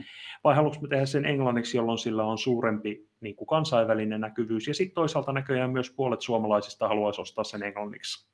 vai 0.43 0.55
haluanko 0.55 0.81
mä 0.81 0.87
tehdä 0.87 1.05
sen 1.05 1.25
englanniksi, 1.25 1.77
jolloin 1.77 1.97
sillä 1.97 2.23
on 2.23 2.37
suurempi 2.37 3.11
niin 3.21 3.35
kuin 3.35 3.47
kansainvälinen 3.47 4.21
näkyvyys, 4.21 4.67
ja 4.67 4.73
sitten 4.73 4.95
toisaalta 4.95 5.33
näköjään 5.33 5.71
myös 5.71 5.91
puolet 5.91 6.21
suomalaisista 6.21 6.87
haluaisi 6.87 7.21
ostaa 7.21 7.43
sen 7.43 7.63
englanniksi. 7.63 8.27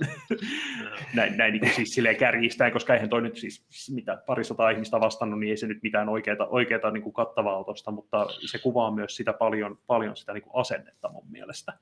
näin, 1.14 1.36
näin 1.36 1.52
niin 1.52 1.60
kuin 1.60 1.72
siis 1.72 1.94
silleen 1.94 2.16
kärjistäen, 2.16 2.72
koska 2.72 2.94
eihän 2.94 3.08
toi 3.08 3.22
nyt 3.22 3.36
siis 3.36 3.90
mitä 3.94 4.22
parisataa 4.26 4.70
ihmistä 4.70 5.00
vastannut, 5.00 5.40
niin 5.40 5.50
ei 5.50 5.56
se 5.56 5.66
nyt 5.66 5.82
mitään 5.82 6.08
oikeaa, 6.08 6.46
oikeata 6.46 6.90
niin 6.90 7.02
kuin 7.02 7.12
kattavaa 7.12 7.58
otosta, 7.58 7.90
mutta 7.90 8.26
se 8.50 8.58
kuvaa 8.58 8.90
myös 8.90 9.16
sitä 9.16 9.32
paljon, 9.32 9.78
paljon 9.86 10.16
sitä 10.16 10.32
niin 10.32 10.42
kuin 10.42 10.60
asennetta 10.60 11.08
mun 11.08 11.30
mielestä. 11.30 11.72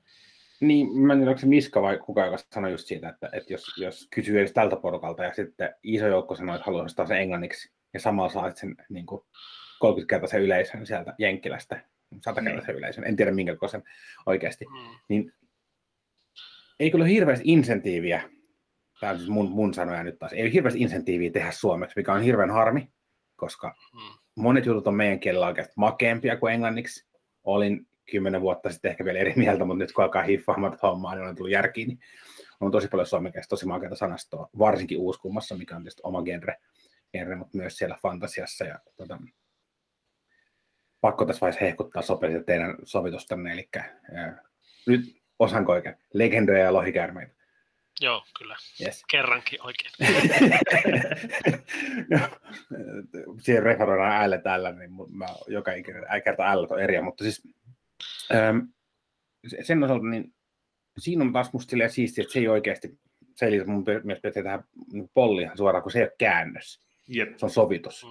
Niin, 0.65 0.99
mä 0.99 1.13
en 1.13 1.19
tiedä, 1.19 1.31
onko 1.31 1.41
se 1.41 1.47
Miska 1.47 1.83
vai 1.83 1.99
kuka, 1.99 2.25
joka 2.25 2.37
sanoi 2.55 2.71
just 2.71 2.87
siitä, 2.87 3.09
että, 3.09 3.31
että 3.33 3.53
jos, 3.53 3.79
jos 3.79 4.09
kysyy 4.15 4.39
edes 4.39 4.53
tältä 4.53 4.77
porukalta 4.77 5.25
ja 5.25 5.35
sitten 5.35 5.75
iso 5.83 6.07
joukko 6.07 6.35
sanoo, 6.35 6.55
että 6.55 6.65
haluaa 6.67 6.85
ostaa 6.85 7.07
sen 7.07 7.19
englanniksi 7.19 7.73
ja 7.95 8.01
samalla 8.01 8.33
saat 8.33 8.57
sen 8.57 8.77
niin 8.89 9.07
kuin 9.07 9.23
30-kertaisen 9.85 10.43
yleisön 10.43 10.87
sieltä 10.87 11.15
Jenkkilästä, 11.19 11.81
100-kertaisen 12.15 12.67
niin. 12.67 12.79
yleisön, 12.79 13.05
en 13.05 13.17
tiedä 13.17 13.31
minkä 13.31 13.57
kosen 13.57 13.83
oikeasti, 14.27 14.65
mm. 14.65 14.99
niin 15.09 15.33
ei 16.81 16.91
kyllä 16.91 17.03
ole 17.03 17.13
hirveästi 17.13 17.45
insentiiviä, 17.47 18.23
tämä 19.01 19.11
on 19.13 19.19
siis 19.19 19.31
mun, 19.31 19.51
mun 19.51 19.75
sanoja 19.75 20.03
nyt 20.03 20.19
taas, 20.19 20.33
ei 20.33 20.43
ole 20.43 20.53
hirveästi 20.53 20.81
insentiiviä 20.81 21.31
tehdä 21.31 21.51
suomeksi, 21.51 21.97
mikä 21.97 22.13
on 22.13 22.23
hirveän 22.23 22.51
harmi, 22.51 22.89
koska 23.37 23.75
mm. 23.95 24.43
monet 24.43 24.67
jutut 24.67 24.87
on 24.87 24.95
meidän 24.95 25.21
kielellä 25.21 25.47
oikeasti 25.47 25.73
makeampia 25.77 26.37
kuin 26.37 26.55
englanniksi. 26.55 27.07
Olin 27.45 27.87
kymmenen 28.11 28.41
vuotta 28.41 28.71
sitten 28.73 28.91
ehkä 28.91 29.05
vielä 29.05 29.19
eri 29.19 29.33
mieltä, 29.43 29.65
mutta 29.65 29.79
nyt 29.79 29.93
kun 29.93 30.05
alkaa 30.05 30.23
hiffaamaan 30.23 30.79
hommaa, 30.83 31.15
niin 31.15 31.29
on 31.29 31.37
tullut 31.37 31.53
järkiin, 31.53 31.89
niin 31.89 31.99
on 32.61 32.71
tosi 32.71 32.89
paljon 32.89 33.07
suomenkielistä, 33.07 33.51
tosi 33.51 33.67
makeata 33.67 33.97
sanastoa, 33.97 34.49
varsinkin 34.59 34.99
uuskummassa, 34.99 35.57
mikä 35.57 35.77
on 35.77 35.83
tietysti 35.83 36.03
oma 36.05 36.23
genre, 36.23 36.57
genre 37.13 37.37
mutta 37.37 37.57
myös 37.57 37.77
siellä 37.77 37.99
fantasiassa. 38.03 38.65
Ja, 38.65 38.79
tota, 38.97 39.19
pakko 41.01 41.25
tässä 41.25 41.41
vaiheessa 41.41 41.65
hehkuttaa 41.65 42.03
sopellisesti 42.03 42.47
teidän 42.47 42.77
sovitustanne, 42.85 43.53
eli 43.53 43.69
ää, 44.15 44.43
nyt 44.87 45.01
osanko 45.39 45.73
oikein, 45.73 45.97
legendoja 46.13 46.65
ja 46.65 46.73
lohikäärmeitä. 46.73 47.35
Joo, 48.01 48.25
kyllä. 48.39 48.57
Yes. 48.81 49.05
Kerrankin 49.11 49.59
oikein. 49.63 49.91
no, 52.11 52.19
siihen 53.41 53.63
referoidaan 53.63 54.13
äälle 54.13 54.39
tällä, 54.39 54.73
niin 54.73 54.91
mä 55.11 55.27
joka 55.47 55.71
kerta 56.25 56.45
äällä 56.45 56.67
on 56.71 56.83
eri, 56.83 57.03
mutta 57.03 57.25
siis 57.25 57.43
sen 59.63 59.85
osalta, 59.85 60.05
niin 60.07 60.35
siinä 60.99 61.25
on 61.25 61.33
taas 61.33 61.53
musta 61.53 61.71
silleen 61.71 61.91
siistiä, 61.91 62.23
että 62.23 62.33
se 62.33 62.39
ei 62.39 62.49
oikeasti, 62.49 62.99
se 63.35 63.47
ei 63.47 63.65
mun 63.65 63.85
mielestä 64.05 64.29
pitää 64.29 64.43
tehdä 64.43 64.63
pollihan 65.15 65.57
suoraan, 65.57 65.83
kun 65.83 65.93
se 65.93 65.99
ei 65.99 66.05
ole 66.05 66.17
käännös. 66.19 66.81
Yep. 67.17 67.37
Se 67.37 67.47
on 67.47 67.51
sovitus. 67.51 68.05
Mm. 68.05 68.11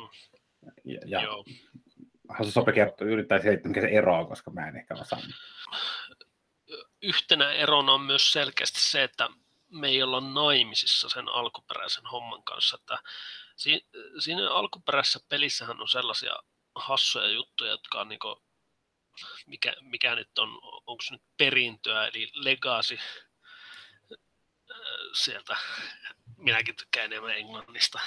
Ja, 0.83 0.99
ja 1.05 1.21
haluaisin 2.29 2.53
sopia 2.53 2.73
kertoa, 2.73 3.07
yrittää 3.07 3.41
selittää, 3.41 3.69
mikä 3.69 3.81
se 3.81 3.87
ero 3.87 4.19
on, 4.19 4.27
koska 4.27 4.51
mä 4.51 4.67
en 4.67 4.75
ehkä 4.75 4.93
osaa. 4.93 5.19
Yhtenä 7.01 7.51
erona 7.51 7.93
on 7.93 8.01
myös 8.01 8.31
selkeästi 8.31 8.81
se, 8.81 9.03
että 9.03 9.29
me 9.71 9.87
ei 9.87 10.03
olla 10.03 10.21
naimisissa 10.21 11.09
sen 11.09 11.29
alkuperäisen 11.29 12.05
homman 12.05 12.43
kanssa. 12.43 12.77
Että 12.81 12.97
siinä 14.19 14.51
alkuperäisessä 14.51 15.19
pelissähän 15.29 15.81
on 15.81 15.87
sellaisia 15.87 16.35
hassuja 16.75 17.29
juttuja, 17.29 17.71
jotka 17.71 18.01
on 18.01 18.09
niin 18.09 18.19
mikä, 19.48 19.74
mikä 19.82 20.15
nyt 20.15 20.39
on, 20.39 20.50
onko 20.63 21.03
nyt 21.12 21.22
perintöä, 21.38 22.08
eli 22.08 22.32
legacy 22.34 23.00
sieltä. 25.13 25.58
Minäkin 26.38 26.75
tykkään 26.75 27.05
enemmän 27.05 27.38
englannista. 27.38 28.00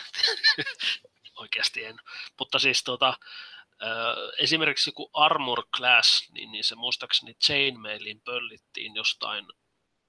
Oikeasti 1.40 1.84
en. 1.84 1.96
Mutta 2.38 2.58
siis 2.58 2.84
tuota, 2.84 3.14
esimerkiksi 4.38 4.90
joku 4.90 5.10
Armor 5.12 5.66
Class, 5.76 6.30
niin, 6.30 6.52
niin 6.52 6.64
se 6.64 6.74
muistaakseni 6.74 7.34
Chainmailin 7.34 8.20
pöllittiin 8.20 8.94
jostain 8.94 9.46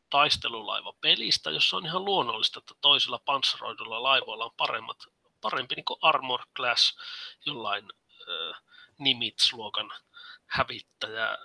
taistelulaivapelistä, 0.10 1.51
jossa 1.51 1.77
on 1.77 1.86
ihan 1.86 2.06
luonnollista, 2.06 2.60
että 2.60 2.74
toisilla 2.82 3.20
panssaroidulla 3.25 4.04
laivoilla 4.04 4.46
on 4.46 4.56
paremmat, 4.58 4.98
parempi 5.42 5.75
niin 5.75 5.86
kuin 5.86 6.00
Armor 6.01 6.42
Class 6.56 6.98
jollain 7.46 7.86
äh, 8.30 8.62
Nimitz-luokan 8.98 9.94
hävittäjä, 10.48 11.38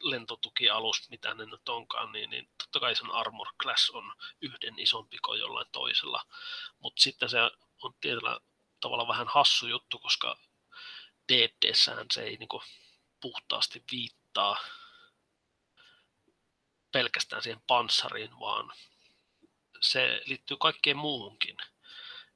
lentotukialus, 0.00 1.10
mitä 1.10 1.34
ne 1.34 1.46
nyt 1.46 1.68
onkaan, 1.68 2.12
niin, 2.12 2.30
niin 2.30 2.48
totta 2.58 2.80
kai 2.80 2.96
sen 2.96 3.10
Armor 3.10 3.48
Class 3.62 3.90
on 3.90 4.12
yhden 4.40 4.78
isompi 4.78 5.18
kuin 5.18 5.40
jollain 5.40 5.66
toisella. 5.72 6.26
Mutta 6.78 7.02
sitten 7.02 7.28
se 7.28 7.38
on 7.82 7.94
tietyllä 8.00 8.40
tavalla 8.80 9.08
vähän 9.08 9.28
hassu 9.28 9.66
juttu, 9.66 9.98
koska 9.98 10.36
DDssähän 11.32 12.06
se 12.12 12.22
ei 12.22 12.36
niinku 12.36 12.62
puhtaasti 13.20 13.84
viittaa 13.92 14.56
pelkästään 16.92 17.42
siihen 17.42 17.62
panssariin, 17.66 18.40
vaan 18.40 18.72
se 19.80 20.22
liittyy 20.26 20.56
kaikkeen 20.56 20.96
muuhunkin. 20.96 21.56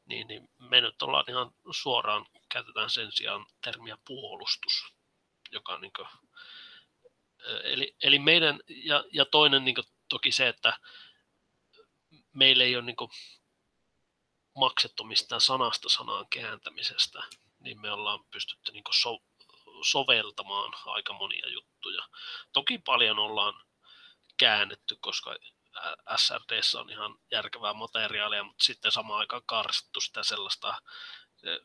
Niin, 0.07 0.27
niin 0.29 0.49
me 0.59 0.81
nyt 0.81 1.03
ollaan 1.03 1.25
ihan 1.29 1.51
suoraan, 1.71 2.27
käytetään 2.49 2.91
sen 2.91 3.13
sijaan 3.13 3.47
termiä 3.65 3.99
puolustus, 4.05 4.95
joka 5.53 5.79
niin 5.79 5.93
kuin, 5.97 6.09
eli, 7.65 7.97
eli 8.03 8.19
meidän, 8.19 8.61
ja, 8.69 9.05
ja 9.13 9.25
toinen 9.25 9.65
niin 9.65 9.75
kuin, 9.75 9.87
toki 10.09 10.33
se, 10.33 10.49
että 10.49 10.79
meillä 12.33 12.65
ei 12.65 12.77
ole 12.77 12.85
niin 12.85 12.97
kuin, 12.97 13.11
maksettu 14.59 15.05
mistään 15.05 15.41
sanasta 15.41 15.89
sanaan 15.89 16.27
kääntämisestä, 16.31 17.23
niin 17.61 17.81
me 17.81 17.91
ollaan 17.91 18.25
pystytty 18.31 18.73
niin 18.73 18.85
so, 18.95 19.19
soveltamaan 19.83 20.73
aika 20.85 21.13
monia 21.13 21.49
juttuja. 21.49 22.09
Toki 22.53 22.79
paljon 22.79 23.19
ollaan 23.19 23.65
käännetty, 24.37 24.97
koska 25.01 25.37
SRD 26.17 26.61
on 26.81 26.91
ihan 26.91 27.19
järkevää 27.31 27.73
materiaalia, 27.73 28.45
mutta 28.45 28.65
sitten 28.65 28.93
samaan 28.93 29.21
aikaan 29.21 29.43
karsittu 29.47 30.01
sitä 30.01 30.23
sellaista, 30.23 30.83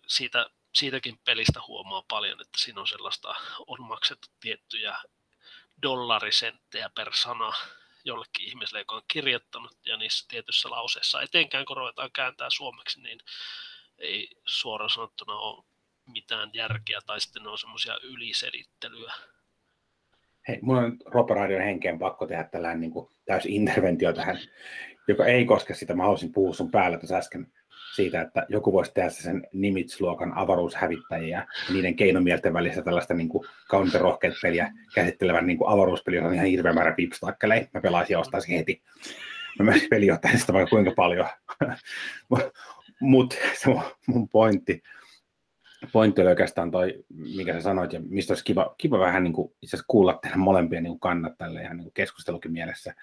siitä, 0.07 0.49
siitäkin 0.73 1.19
pelistä 1.25 1.59
huomaa 1.67 2.03
paljon, 2.07 2.41
että 2.41 2.57
siinä 2.57 2.81
on 2.81 2.87
sellaista, 2.87 3.35
on 3.67 3.81
maksettu 3.81 4.27
tiettyjä 4.39 4.97
dollarisenttejä 5.81 6.89
per 6.95 7.13
sana 7.13 7.53
jollekin 8.05 8.47
ihmiselle, 8.47 8.79
joka 8.79 8.95
on 8.95 9.01
kirjoittanut, 9.07 9.77
ja 9.85 9.97
niissä 9.97 10.25
tietyissä 10.29 10.69
lauseissa, 10.69 11.21
etenkään 11.21 11.65
kun 11.65 11.77
ruvetaan 11.77 12.11
kääntää 12.11 12.49
suomeksi, 12.49 13.01
niin 13.01 13.19
ei 13.97 14.29
suoraan 14.45 14.89
sanottuna 14.89 15.33
ole 15.33 15.63
mitään 16.05 16.49
järkeä, 16.53 16.99
tai 17.05 17.21
sitten 17.21 17.47
on 17.47 17.57
semmoisia 17.57 17.97
yliselittelyä. 18.03 19.13
Hei, 20.47 20.59
mulla 20.61 20.81
on 20.81 20.97
Roperadion 21.05 21.61
henkeen 21.61 21.99
pakko 21.99 22.27
tehdä 22.27 22.43
tällainen 22.43 22.81
niin 22.81 23.07
täysi 23.25 23.55
interventio 23.55 24.13
tähän, 24.13 24.39
joka 25.07 25.25
ei 25.25 25.45
koske 25.45 25.73
sitä. 25.73 25.95
Mä 25.95 26.03
haluaisin 26.03 26.33
puhua 26.33 26.53
sun 26.53 26.71
päällä 26.71 26.97
tuossa 26.97 27.15
äsken 27.15 27.53
siitä, 27.95 28.21
että 28.21 28.45
joku 28.49 28.73
voisi 28.73 28.91
tehdä 28.93 29.09
sen 29.09 29.47
Nimitz-luokan 29.53 30.33
avaruushävittäjiä 30.35 31.37
ja 31.37 31.73
niiden 31.73 31.95
keinomielten 31.95 32.53
välissä 32.53 32.81
tällaista 32.81 33.13
niin 33.13 33.29
rohkeat 33.99 34.33
peliä 34.41 34.71
käsittelevän 34.95 35.47
niin 35.47 35.57
avaruuspeli, 35.65 36.19
on 36.19 36.33
ihan 36.33 36.47
hirveä 36.47 36.73
määrä 36.73 36.93
pipstakkeleja. 36.93 37.67
Mä 37.73 37.81
pelaisin 37.81 38.13
ja 38.13 38.19
ostaisin 38.19 38.57
heti. 38.57 38.81
Mä 39.59 39.65
myös 39.65 39.87
peli 39.89 40.07
sitä 40.35 40.53
vaikka 40.53 40.69
kuinka 40.69 40.91
paljon. 40.95 41.27
Mutta 43.01 43.35
se 43.53 43.71
mun 44.07 44.29
pointti 44.29 44.81
pointti 45.91 46.21
oli 46.21 46.29
oikeastaan 46.29 46.71
toi, 46.71 47.05
mikä 47.35 47.53
sä 47.53 47.61
sanoit, 47.61 47.93
ja 47.93 47.99
mistä 47.99 48.31
olisi 48.31 48.43
kiva, 48.43 48.75
kiva 48.77 48.99
vähän 48.99 49.23
niin 49.23 49.33
kuin, 49.33 49.53
itse 49.61 49.75
asiassa 49.75 49.85
kuulla 49.87 50.19
teidän 50.21 50.39
molempia 50.39 50.81
niin 50.81 50.99
kannat 50.99 51.37
tälle 51.37 51.61
ihan 51.61 51.77
niin 51.77 51.91
keskustelukin 51.93 52.51
mielessä. 52.51 52.93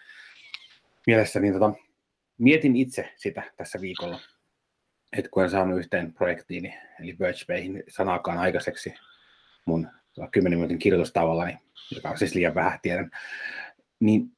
mielessä 1.07 1.40
niin 1.40 1.53
tota, 1.53 1.72
mietin 2.38 2.76
itse 2.76 3.12
sitä 3.16 3.42
tässä 3.57 3.81
viikolla, 3.81 4.20
että 5.12 5.31
kun 5.31 5.44
en 5.44 5.51
saanut 5.51 5.79
yhteen 5.79 6.12
projektiin, 6.12 6.75
eli 7.01 7.12
Birch 7.12 7.46
Bayhin 7.46 7.85
sanaakaan 7.88 8.38
aikaiseksi 8.38 8.94
mun 9.66 9.88
10 10.31 10.59
minuutin 10.59 10.79
kirjoitustavalla, 10.79 11.44
niin, 11.44 11.59
joka 11.90 12.11
on 12.11 12.18
siis 12.18 12.35
liian 12.35 12.55
vähän, 12.55 12.79
tiedän, 12.83 13.11
niin 14.01 14.37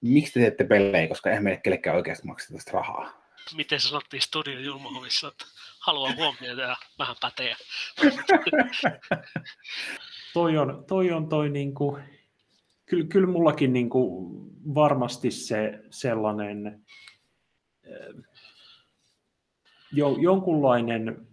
miksi 0.00 0.32
te 0.32 0.40
teette 0.40 0.64
pelejä, 0.64 1.08
koska 1.08 1.30
eihän 1.30 1.44
meille 1.44 1.60
kellekään 1.60 1.96
oikeasti 1.96 2.26
makseta 2.26 2.54
tästä 2.54 2.72
rahaa? 2.72 3.28
Miten 3.56 3.80
sanottiin 3.80 4.22
Studio 4.22 4.60
Julmahovissa, 4.60 5.28
että 5.28 5.44
haluan 5.80 6.16
huomioida 6.16 6.62
ja 6.62 6.76
vähän 6.98 7.16
päteä. 7.20 7.56
toi 10.34 10.58
on 10.58 10.84
toi, 10.88 11.12
on 11.12 11.28
toi 11.28 11.50
niinku, 11.50 11.98
kyllä, 12.86 13.06
kyllä 13.08 13.26
mullakin 13.26 13.72
niinku 13.72 14.30
varmasti 14.74 15.30
se 15.30 15.80
sellainen 15.90 16.84
jo, 19.92 20.16
jonkunlainen 20.20 21.26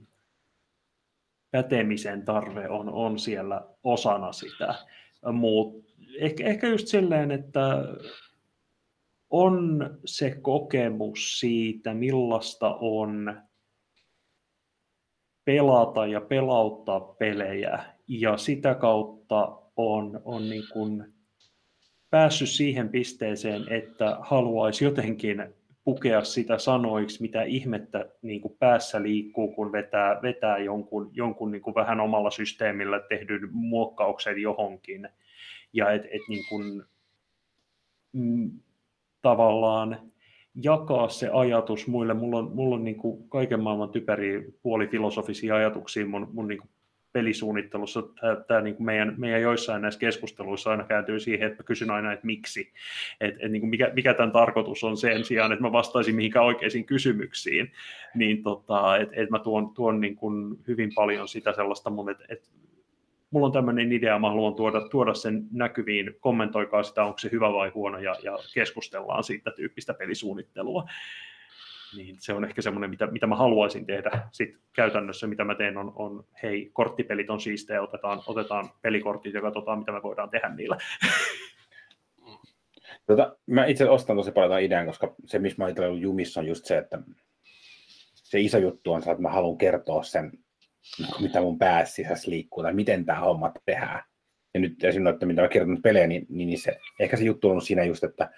pätemisen 1.52 2.26
tarve 2.26 2.70
on, 2.70 2.90
on 2.90 3.20
siellä 3.20 3.68
osana 3.84 4.32
sitä. 4.32 4.76
Mut 5.32 5.86
ehkä, 6.20 6.46
ehkä 6.46 6.68
just 6.68 6.88
silleen, 6.88 7.32
että 7.32 7.84
on 9.30 9.90
se 10.06 10.38
kokemus 10.42 11.40
siitä, 11.40 11.94
millaista 11.94 12.76
on 12.76 13.42
pelata 15.46 16.06
ja 16.06 16.22
pelauttaa 16.22 17.00
pelejä 17.00 17.86
ja 18.08 18.38
sitä 18.38 18.76
kautta 18.76 19.62
on, 19.76 20.22
on 20.26 20.50
niin 20.50 20.64
kuin 20.74 21.14
päässyt 22.10 22.50
siihen 22.50 22.90
pisteeseen, 22.90 23.72
että 23.74 24.18
haluaisi 24.20 24.86
jotenkin 24.86 25.54
pukea 25.86 26.24
sitä 26.24 26.58
sanoiksi, 26.58 27.22
mitä 27.22 27.44
ihmettä 27.44 28.06
niin 28.22 28.42
kuin 28.42 28.58
päässä 28.60 29.04
liikkuu, 29.04 29.52
kun 29.52 29.72
vetää, 29.72 30.22
vetää 30.22 30.58
jonkun, 30.58 31.10
jonkun 31.14 31.52
niin 31.52 31.62
kuin 31.62 31.76
vähän 31.76 32.00
omalla 32.00 32.32
systeemillä 32.32 33.00
tehdyn 33.10 33.50
muokkauksen 33.52 34.42
johonkin. 34.42 35.10
Ja 35.74 35.92
et, 35.92 36.06
et 36.06 36.22
niin 36.30 36.44
kuin, 36.50 36.84
mm, 38.14 38.52
tavallaan 39.22 40.12
jakaa 40.64 41.10
se 41.10 41.30
ajatus 41.34 41.88
muille. 41.88 42.14
Mulla 42.14 42.40
on, 42.40 42.56
mulla 42.56 42.76
on 42.76 42.84
niin 42.84 42.98
kuin 42.98 43.30
kaiken 43.30 43.64
maailman 43.64 43.90
typeriä 43.90 44.42
puolifilosofisia 44.62 45.56
ajatuksia 45.56 46.06
mun, 46.06 46.30
mun 46.34 46.48
niin 46.48 46.60
kuin 46.60 46.70
pelisuunnittelussa. 47.16 48.02
Tämä, 48.02 48.36
tämä 48.36 48.62
niin 48.62 48.76
kuin 48.76 48.86
meidän, 48.86 49.14
meidän 49.18 49.42
joissain 49.42 49.82
näissä 49.82 50.00
keskusteluissa 50.00 50.72
aina 50.72 50.84
kääntyy 50.84 51.20
siihen, 51.20 51.48
että 51.48 51.64
mä 51.64 51.66
kysyn 51.66 51.92
aina, 51.92 52.14
että 52.14 52.26
miksi. 52.26 52.72
Et, 53.22 53.36
et 53.40 53.52
niin 53.52 53.60
kuin 53.60 53.70
mikä, 53.70 53.92
mikä 53.94 54.14
tämän 54.14 54.32
tarkoitus 54.32 54.84
on 54.84 54.98
sen 54.98 55.24
sijaan, 55.24 55.52
että 55.52 55.64
mä 55.64 55.72
vastaisin 55.72 56.16
mihinkään 56.16 56.46
oikeisiin 56.46 56.86
kysymyksiin. 56.86 57.72
Niin 58.16 58.44
tota, 58.44 58.98
että 58.98 59.16
et 59.16 59.30
mä 59.30 59.40
tuon, 59.40 59.74
tuon 59.74 60.02
niin 60.02 60.16
kuin 60.16 60.60
hyvin 60.68 60.92
paljon 60.96 61.28
sitä 61.28 61.54
sellaista 61.54 61.90
mun, 61.90 62.10
että 62.10 62.26
et 62.30 62.50
mulla 63.32 63.46
on 63.46 63.54
tämmöinen 63.54 63.92
idea, 63.92 64.20
mä 64.20 64.30
haluan 64.30 64.56
tuoda, 64.56 64.90
tuoda 64.90 65.14
sen 65.14 65.48
näkyviin, 65.52 66.16
kommentoikaa 66.20 66.84
sitä, 66.84 67.04
onko 67.04 67.18
se 67.18 67.30
hyvä 67.32 67.54
vai 67.54 67.70
huono, 67.70 67.98
ja, 68.00 68.16
ja 68.24 68.38
keskustellaan 68.54 69.24
siitä 69.24 69.52
tyyppistä 69.52 69.94
pelisuunnittelua. 69.94 70.86
Niin 71.98 72.16
se 72.20 72.34
on 72.34 72.46
ehkä 72.46 72.62
semmoinen, 72.62 72.90
mitä, 72.90 73.08
mitä 73.08 73.28
mä 73.28 73.36
haluaisin 73.36 73.86
tehdä. 73.86 74.12
Sitten 74.32 74.62
käytännössä, 74.74 75.28
mitä 75.28 75.44
mä 75.44 75.56
teen, 75.56 75.78
on, 75.78 75.94
on 75.96 76.26
hei, 76.44 76.70
korttipelit 76.74 77.30
on 77.30 77.42
siistejä, 77.42 77.82
otetaan, 77.82 78.22
otetaan 78.28 78.70
pelikortit 78.82 79.34
ja 79.34 79.42
katsotaan, 79.42 79.80
mitä 79.80 79.92
me 79.92 80.04
voidaan 80.04 80.30
tehdä 80.30 80.50
niillä. 80.50 80.78
Tota, 83.06 83.38
mä 83.46 83.66
itse 83.66 83.90
ostan 83.90 84.18
tosi 84.18 84.32
paljon 84.32 84.62
idean, 84.62 84.86
koska 84.86 85.16
se, 85.26 85.40
missä 85.40 85.64
mä 85.64 85.70
itse 85.70 85.88
jumissa, 85.88 86.40
on 86.40 86.48
just 86.48 86.66
se, 86.66 86.78
että 86.78 87.00
se 88.14 88.40
iso 88.40 88.58
juttu 88.58 88.94
on 88.94 89.02
se, 89.02 89.12
että 89.12 89.22
mä 89.22 89.30
haluan 89.30 89.58
kertoa 89.58 90.04
sen 90.04 90.32
mitä 91.20 91.42
mun 91.42 91.58
päässä 91.58 92.04
liikkuu 92.26 92.64
tai 92.64 92.74
miten 92.74 93.06
tämä 93.06 93.20
homma 93.20 93.52
tehdään. 93.66 94.04
Ja 94.54 94.60
nyt 94.60 94.84
esimerkiksi, 94.84 95.16
että 95.16 95.26
mitä 95.26 95.42
mä 95.42 95.48
kirjoitan 95.48 95.82
pelejä, 95.82 96.08
niin, 96.08 96.26
niin 96.30 96.60
se, 96.60 96.78
ehkä 97.00 97.18
se 97.18 97.24
juttu 97.24 97.50
on 97.50 97.62
siinä 97.62 97.84
just, 97.84 98.04
että, 98.04 98.32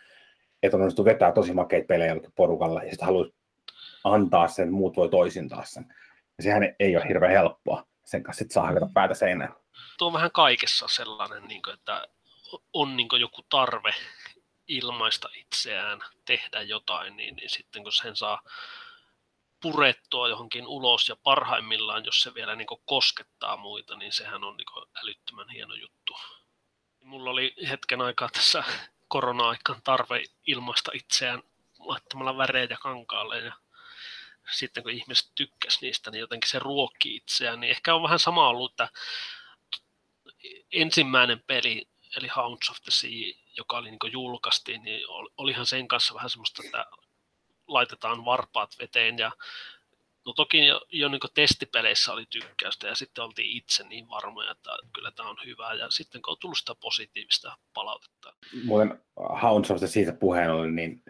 että 0.63 0.77
on 0.77 0.81
onnistu 0.81 1.05
vetää 1.05 1.31
tosi 1.31 1.53
makeita 1.53 1.87
pelejä 1.87 2.15
porukalla 2.35 2.83
ja 2.83 2.89
sitten 2.89 3.05
haluaisi 3.05 3.33
antaa 4.13 4.47
sen, 4.47 4.71
muut 4.71 4.97
voi 4.97 5.09
toisintaa 5.09 5.65
sen. 5.65 5.95
Ja 6.37 6.43
sehän 6.43 6.63
ei 6.79 6.95
ole 6.95 7.07
hirveän 7.07 7.31
helppoa 7.31 7.87
sen 8.05 8.23
kanssa 8.23 8.39
sit 8.39 8.51
saa 8.51 8.67
hakata 8.67 8.87
päätä 8.93 9.13
seinään. 9.13 9.55
Tuo 9.97 10.07
on 10.07 10.13
vähän 10.13 10.31
kaikessa 10.31 10.87
sellainen, 10.87 11.43
niin 11.43 11.61
kuin, 11.61 11.73
että 11.73 12.07
on 12.73 12.97
niin 12.97 13.09
kuin 13.09 13.21
joku 13.21 13.41
tarve 13.49 13.93
ilmaista 14.67 15.29
itseään, 15.33 15.99
tehdä 16.25 16.61
jotain, 16.61 17.17
niin, 17.17 17.35
niin 17.35 17.49
sitten 17.49 17.83
kun 17.83 17.91
sen 17.91 18.15
saa 18.15 18.41
purettua 19.61 20.27
johonkin 20.27 20.67
ulos 20.67 21.09
ja 21.09 21.15
parhaimmillaan, 21.23 22.05
jos 22.05 22.21
se 22.21 22.33
vielä 22.33 22.55
niin 22.55 22.67
koskettaa 22.85 23.57
muita, 23.57 23.97
niin 23.97 24.13
sehän 24.13 24.43
on 24.43 24.57
niin 24.57 24.87
älyttömän 25.03 25.49
hieno 25.49 25.73
juttu. 25.73 26.15
Mulla 27.03 27.29
oli 27.29 27.53
hetken 27.69 28.01
aikaa 28.01 28.29
tässä 28.29 28.63
korona-aikaan 29.07 29.81
tarve 29.83 30.23
ilmaista 30.47 30.91
itseään 30.93 31.43
laittamalla 31.79 32.37
värejä 32.37 32.77
kankaalle 32.81 33.39
ja 33.39 33.53
sitten 34.51 34.83
kun 34.83 34.91
ihmiset 34.91 35.31
tykkäs 35.35 35.81
niistä, 35.81 36.11
niin 36.11 36.19
jotenkin 36.19 36.49
se 36.49 36.59
ruokki 36.59 37.15
itseään, 37.15 37.59
niin 37.59 37.71
ehkä 37.71 37.95
on 37.95 38.03
vähän 38.03 38.19
sama 38.19 38.49
ollut, 38.49 38.71
että 38.71 38.89
ensimmäinen 40.71 41.43
peli, 41.47 41.87
eli 42.17 42.27
Hounds 42.27 42.69
of 42.69 42.77
the 42.83 42.91
Sea, 42.91 43.33
joka 43.57 43.77
oli 43.77 43.91
niin 43.91 44.11
julkaistiin, 44.11 44.83
niin 44.83 45.01
olihan 45.37 45.65
sen 45.65 45.87
kanssa 45.87 46.13
vähän 46.13 46.29
semmoista, 46.29 46.63
että 46.65 46.85
laitetaan 47.67 48.25
varpaat 48.25 48.75
veteen 48.79 49.17
ja 49.17 49.31
No 50.27 50.33
toki 50.33 50.65
jo, 50.65 50.81
jo 50.89 51.09
niin 51.09 51.19
testipeleissä 51.33 52.13
oli 52.13 52.25
tykkäystä 52.29 52.87
ja 52.87 52.95
sitten 52.95 53.23
oltiin 53.23 53.57
itse 53.57 53.83
niin 53.83 54.09
varmoja, 54.09 54.51
että 54.51 54.69
kyllä 54.93 55.11
tämä 55.11 55.29
on 55.29 55.37
hyvä 55.45 55.73
ja 55.73 55.89
sitten 55.89 56.21
kun 56.21 56.31
on 56.31 56.37
tullut 56.39 56.57
sitä 56.57 56.75
positiivista 56.75 57.57
palautetta. 57.73 58.33
Muuten 58.63 59.01
Hounds 59.41 59.71
of 59.71 59.79
the 59.79 59.87
siitä 59.87 60.13
puheen 60.13 60.51
ollen, 60.51 60.75
niin 60.75 61.03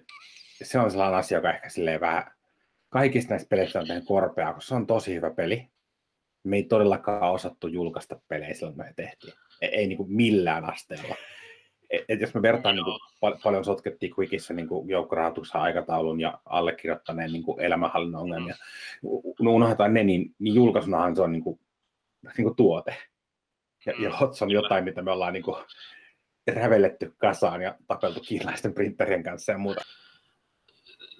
se 0.64 0.80
on 0.80 0.92
sellainen 0.92 1.20
asia, 1.20 1.38
joka 1.38 1.54
ehkä 1.54 1.70
silleen 1.70 2.00
vähän 2.00 2.37
kaikista 2.90 3.34
näistä 3.34 3.50
peleistä 3.50 3.80
on 3.80 3.88
tehnyt 3.88 4.06
korpeaa, 4.06 4.54
koska 4.54 4.68
se 4.68 4.76
on 4.76 4.88
tosi 4.88 5.16
hyvä 5.16 5.30
peli. 5.30 5.68
Me 6.44 6.56
ei 6.56 6.64
todellakaan 6.64 7.32
osattu 7.32 7.68
julkaista 7.68 8.20
pelejä 8.28 8.54
silloin, 8.54 8.78
me 8.78 8.94
tehtiin. 8.96 9.34
Ei, 9.62 9.70
ei 9.70 9.88
niin 9.88 9.98
kuin 9.98 10.12
millään 10.12 10.66
asteella. 10.66 11.16
Et, 11.90 12.06
et 12.10 12.22
jos 12.22 12.34
me 12.34 12.42
vertaan, 12.42 12.76
niin 12.76 12.84
kuin, 12.84 13.00
pal- 13.20 13.38
paljon 13.44 13.66
sotkettiin 13.66 14.14
Quickissä 14.20 14.54
niin 14.54 14.68
joukkorahoituksen 14.86 15.62
aikataulun 15.62 16.22
ja 16.22 16.40
allekirjoittaneen 16.46 17.32
niin 17.32 17.44
kuin 17.44 17.60
elämänhallinnan 17.60 18.22
ongelmia, 18.22 18.56
no 19.42 19.52
unohdetaan 19.52 19.94
ne, 19.94 20.04
niin, 20.04 20.36
niin 20.40 20.56
julkaisunahan 20.56 21.16
se 21.16 21.22
on 21.22 21.32
niin 21.32 21.44
kuin, 21.44 21.60
niin 22.38 22.44
kuin 22.44 22.56
tuote. 22.56 22.96
Ja, 23.86 23.94
ja 24.04 24.18
HOTS 24.18 24.42
on 24.42 24.52
jotain, 24.52 24.84
mitä 24.84 25.02
me 25.02 25.12
ollaan 25.12 25.34
niin 25.34 25.44
kuin, 25.44 25.64
rävelletty 26.56 27.14
kasaan 27.18 27.62
ja 27.62 27.76
tapeltu 27.88 28.20
kiinalaisten 28.20 28.74
printerien 28.74 29.24
kanssa 29.24 29.52
ja 29.52 29.58
muuta 29.58 29.82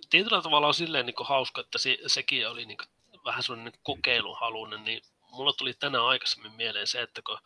tietyllä 0.10 0.42
tavalla 0.42 0.68
on 0.68 0.74
silleen 0.74 1.06
niin 1.06 1.16
kuin 1.16 1.28
hauska, 1.28 1.62
että 1.62 1.78
se, 1.78 1.98
sekin 2.08 2.50
oli 2.50 2.66
niin 2.66 2.78
kuin 2.78 2.88
vähän 3.26 3.44
sellainen 3.44 3.74
kokeiluhalunen, 3.84 4.84
niin 4.84 5.02
mulla 5.32 5.54
tuli 5.54 5.74
tänään 5.74 6.06
aikaisemmin 6.06 6.52
mieleen 6.52 6.88
se, 6.88 7.02
että 7.02 7.22
kun 7.22 7.38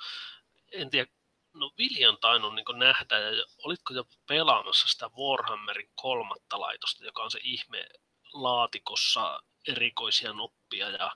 en 0.72 0.90
tiedä, 0.90 1.12
no 1.54 1.72
Vili 1.78 2.06
on 2.06 2.18
tainnut 2.22 2.56
niin 2.56 2.80
nähdä, 2.80 3.20
ja 3.20 3.46
olitko 3.64 3.94
jo 3.94 4.04
pelaamassa 4.28 4.88
sitä 4.88 5.10
Warhammerin 5.18 5.90
kolmatta 5.96 6.60
laitosta, 6.60 7.06
joka 7.06 7.24
on 7.24 7.32
se 7.32 7.40
ihme 7.44 7.88
laatikossa 8.34 9.44
erikoisia 9.68 10.34
noppia 10.34 10.90
ja 10.90 11.12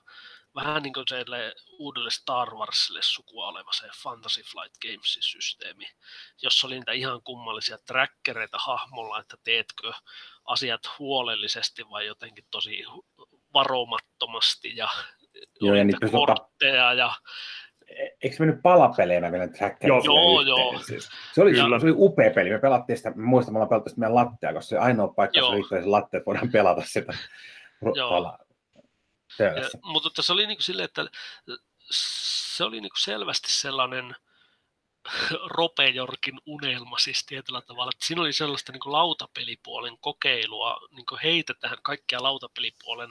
vähän 0.56 0.82
niin 0.82 0.92
kuin 0.92 1.06
uudelle 1.78 2.10
Star 2.10 2.54
Warsille 2.54 3.00
sukua 3.02 3.46
oleva 3.46 3.72
se 3.72 3.88
Fantasy 4.02 4.42
Flight 4.42 4.76
Games-systeemi, 4.86 5.86
jossa 6.42 6.66
oli 6.66 6.74
niitä 6.74 6.92
ihan 6.92 7.22
kummallisia 7.22 7.78
trackereita 7.86 8.58
hahmolla, 8.60 9.20
että 9.20 9.36
teetkö 9.44 9.92
asiat 10.44 10.80
huolellisesti 10.98 11.82
vai 11.90 12.06
jotenkin 12.06 12.44
tosi 12.50 12.84
varomattomasti 13.54 14.76
ja, 14.76 14.88
joo, 15.60 15.74
ja 15.74 15.84
niitä 15.84 16.08
kortteja 16.10 16.92
ja 16.92 17.12
e-, 17.88 18.16
Eikö 18.22 18.36
me 18.38 18.46
nyt 18.46 18.62
palapeleinä 18.62 19.32
vielä 19.32 19.48
trackerit? 19.48 20.04
Joo, 20.04 20.40
joo. 20.40 20.78
Siis, 20.78 21.08
se, 21.32 21.42
oli, 21.42 21.56
se 21.56 21.62
oli 21.62 21.94
upea 21.96 22.30
peli. 22.30 22.50
Me 22.50 22.58
pelattiin 22.58 22.96
sitä, 22.96 23.12
muistan, 23.16 23.54
me 23.54 23.66
pelattiin 23.66 23.90
sitä 23.90 24.00
meidän 24.00 24.14
lattea, 24.14 24.52
koska 24.52 24.68
se 24.68 24.78
ainoa 24.78 25.08
paikka, 25.08 25.38
joo. 25.38 25.52
se 25.68 25.80
se 25.80 25.86
latte, 25.86 26.16
että 26.16 26.26
voidaan 26.26 26.52
pelata 26.52 26.82
sitä. 26.84 27.12
Joo. 27.96 28.36
Ja, 29.38 29.70
mutta 29.82 30.22
se 30.22 30.32
oli 30.32 30.46
niin 30.46 30.56
kuin 30.56 30.64
silleen, 30.64 30.84
että 30.84 31.06
se 31.90 32.64
oli 32.64 32.80
niin 32.80 32.90
kuin 32.90 33.00
selvästi 33.00 33.52
sellainen 33.52 34.16
Ropejorkin 35.56 36.40
unelma 36.46 36.98
siis 36.98 37.26
tietyllä 37.26 37.60
tavalla. 37.60 37.90
Että 37.94 38.06
siinä 38.06 38.22
oli 38.22 38.32
sellaista 38.32 38.72
niin 38.72 38.80
kuin 38.80 38.92
lautapelipuolen 38.92 39.98
kokeilua, 39.98 40.80
niin 40.90 41.06
kuin 41.06 41.20
heitetään 41.22 41.78
kaikkia 41.82 42.22
lautapelipuolen 42.22 43.10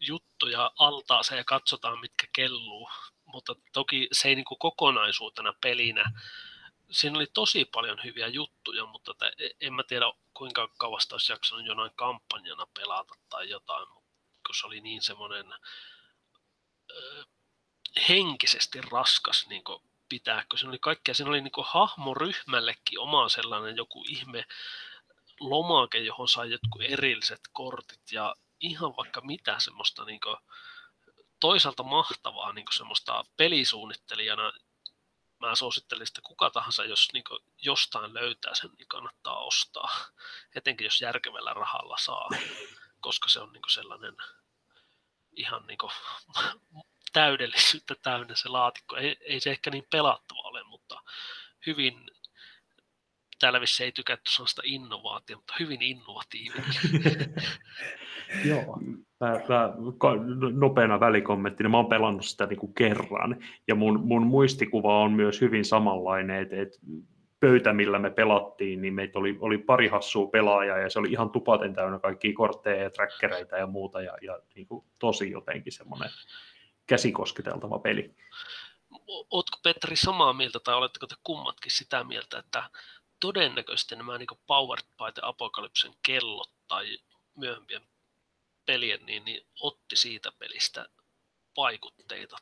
juttuja 0.00 0.70
altaaseen 0.78 1.38
ja 1.38 1.44
katsotaan 1.44 2.00
mitkä 2.00 2.26
kelluu. 2.32 2.90
Mutta 3.24 3.54
toki 3.72 4.08
se 4.12 4.28
ei 4.28 4.34
niin 4.34 4.44
kuin 4.44 4.58
kokonaisuutena 4.58 5.54
pelinä. 5.60 6.04
Siinä 6.90 7.18
oli 7.18 7.26
tosi 7.34 7.64
paljon 7.64 7.98
hyviä 8.04 8.26
juttuja, 8.26 8.86
mutta 8.86 9.14
e, 9.38 9.48
en 9.60 9.74
mä 9.74 9.82
tiedä 9.82 10.06
kuinka 10.34 10.68
kauasta 10.78 11.14
olisi 11.14 11.32
jaksanut 11.32 11.66
jonain 11.66 11.90
kampanjana 11.96 12.66
pelata 12.74 13.14
tai 13.28 13.50
jotain, 13.50 13.86
kun 14.50 14.54
se 14.54 14.66
oli 14.66 14.80
niin 14.80 15.02
semmoinen 15.02 15.46
henkisesti 18.08 18.80
raskas 18.80 19.46
niin 19.48 19.62
pitää, 20.08 20.44
kun 20.48 20.58
siinä 20.58 20.70
oli 20.70 20.78
kaikkea, 20.78 21.14
siinä 21.14 21.30
oli 21.30 21.40
niin 21.40 21.52
hahmoryhmällekin 21.64 22.98
oma 22.98 23.28
sellainen 23.28 23.76
joku 23.76 24.04
ihme 24.08 24.44
lomake, 25.40 25.98
johon 25.98 26.28
sai 26.28 26.50
jotkut 26.50 26.82
erilliset 26.82 27.40
kortit 27.52 28.12
ja 28.12 28.34
ihan 28.60 28.96
vaikka 28.96 29.20
mitä 29.20 29.58
semmoista 29.58 30.04
niin 30.04 30.20
toisaalta 31.40 31.82
mahtavaa 31.82 32.52
niin 32.52 32.66
semmoista 32.72 33.24
pelisuunnittelijana 33.36 34.52
mä 35.40 35.54
suosittelen 35.54 36.06
että 36.08 36.20
kuka 36.22 36.50
tahansa, 36.50 36.84
jos 36.84 37.08
niin 37.12 37.24
jostain 37.58 38.14
löytää 38.14 38.54
sen, 38.54 38.70
niin 38.78 38.88
kannattaa 38.88 39.38
ostaa. 39.38 39.90
Etenkin 40.54 40.84
jos 40.84 41.00
järkevällä 41.00 41.54
rahalla 41.54 41.96
saa, 41.98 42.28
koska 43.00 43.28
se 43.28 43.40
on 43.40 43.52
niin 43.52 43.62
sellainen 43.68 44.16
ihan 45.36 45.66
niin 45.66 45.78
kuin 45.78 45.92
täydellisyyttä 47.12 47.94
täynnä 48.02 48.34
se 48.34 48.48
laatikko. 48.48 48.96
Ei, 48.96 49.16
ei 49.20 49.40
se 49.40 49.50
ehkä 49.50 49.70
niin 49.70 49.86
pelattava 49.90 50.40
ole, 50.40 50.64
mutta 50.64 51.02
hyvin, 51.66 51.94
täällä 53.38 53.60
vissi 53.60 53.84
ei 53.84 53.92
tykätty 53.92 54.30
sellaista 54.30 54.62
innovaatio, 54.64 55.36
mutta 55.36 55.54
hyvin 55.60 55.82
innovatiivinen. 55.82 56.64
Joo. 58.44 58.78
Mä, 59.20 59.28
mä, 59.30 59.72
nopeana 60.52 61.00
välikommenttina, 61.00 61.68
mä 61.68 61.76
oon 61.76 61.86
pelannut 61.86 62.24
sitä 62.24 62.46
niin 62.46 62.58
kuin 62.58 62.74
kerran, 62.74 63.36
ja 63.68 63.74
mun, 63.74 64.00
mun 64.06 64.26
muistikuva 64.26 65.00
on 65.00 65.12
myös 65.12 65.40
hyvin 65.40 65.64
samanlainen, 65.64 66.42
että, 66.42 66.62
että 66.62 66.78
pöytä, 67.40 67.72
millä 67.72 67.98
me 67.98 68.10
pelattiin, 68.10 68.82
niin 68.82 68.94
meitä 68.94 69.18
oli, 69.18 69.38
oli 69.40 69.58
pari 69.58 69.88
hassua 69.88 70.26
pelaajaa, 70.26 70.78
ja 70.78 70.90
se 70.90 70.98
oli 70.98 71.08
ihan 71.10 71.30
tupaten 71.30 71.74
täynnä 71.74 71.98
kaikkia 71.98 72.32
kortteja 72.34 72.82
ja 72.82 72.90
trackereita 72.90 73.56
ja 73.56 73.66
muuta, 73.66 74.00
ja, 74.00 74.16
ja 74.22 74.40
niin 74.54 74.66
kuin 74.66 74.84
tosi 74.98 75.30
jotenkin 75.30 75.72
semmoinen 75.72 76.10
käsikosketeltava 76.86 77.78
peli. 77.78 78.14
Oletko 79.08 79.58
Petri 79.62 79.96
samaa 79.96 80.32
mieltä 80.32 80.60
tai 80.60 80.74
oletteko 80.74 81.06
te 81.06 81.14
kummatkin 81.24 81.72
sitä 81.72 82.04
mieltä, 82.04 82.38
että 82.38 82.70
todennäköisesti 83.20 83.96
nämä 83.96 84.18
niin 84.18 84.28
Powered 84.46 84.84
by 84.98 85.12
the 85.14 85.22
Apocalypsen 85.22 85.92
kellot 86.06 86.50
tai 86.68 86.98
myöhempien 87.36 87.82
pelien, 88.66 89.06
niin, 89.06 89.24
niin 89.24 89.46
otti 89.60 89.96
siitä 89.96 90.32
pelistä 90.38 90.86
vaikutteita 91.56 92.36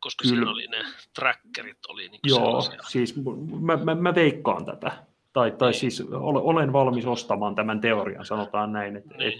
koska 0.00 0.22
Kyllä. 0.22 0.36
siinä 0.36 0.50
oli 0.50 0.66
ne 0.66 0.84
trackerit 1.14 1.86
oli 1.88 2.08
niin 2.08 2.20
Joo, 2.26 2.38
sellaisia. 2.38 2.82
siis 2.88 3.14
mä, 3.60 3.76
mä, 3.76 3.94
mä 3.94 4.14
veikkaan 4.14 4.64
tätä. 4.64 4.92
Tai, 5.32 5.50
tai 5.50 5.70
niin. 5.70 5.80
siis 5.80 6.04
olen 6.10 6.72
valmis 6.72 7.06
ostamaan 7.06 7.54
tämän 7.54 7.80
teorian, 7.80 8.26
sanotaan 8.26 8.72
näin, 8.72 8.96
että 8.96 9.14
niin. 9.16 9.32
et, 9.32 9.38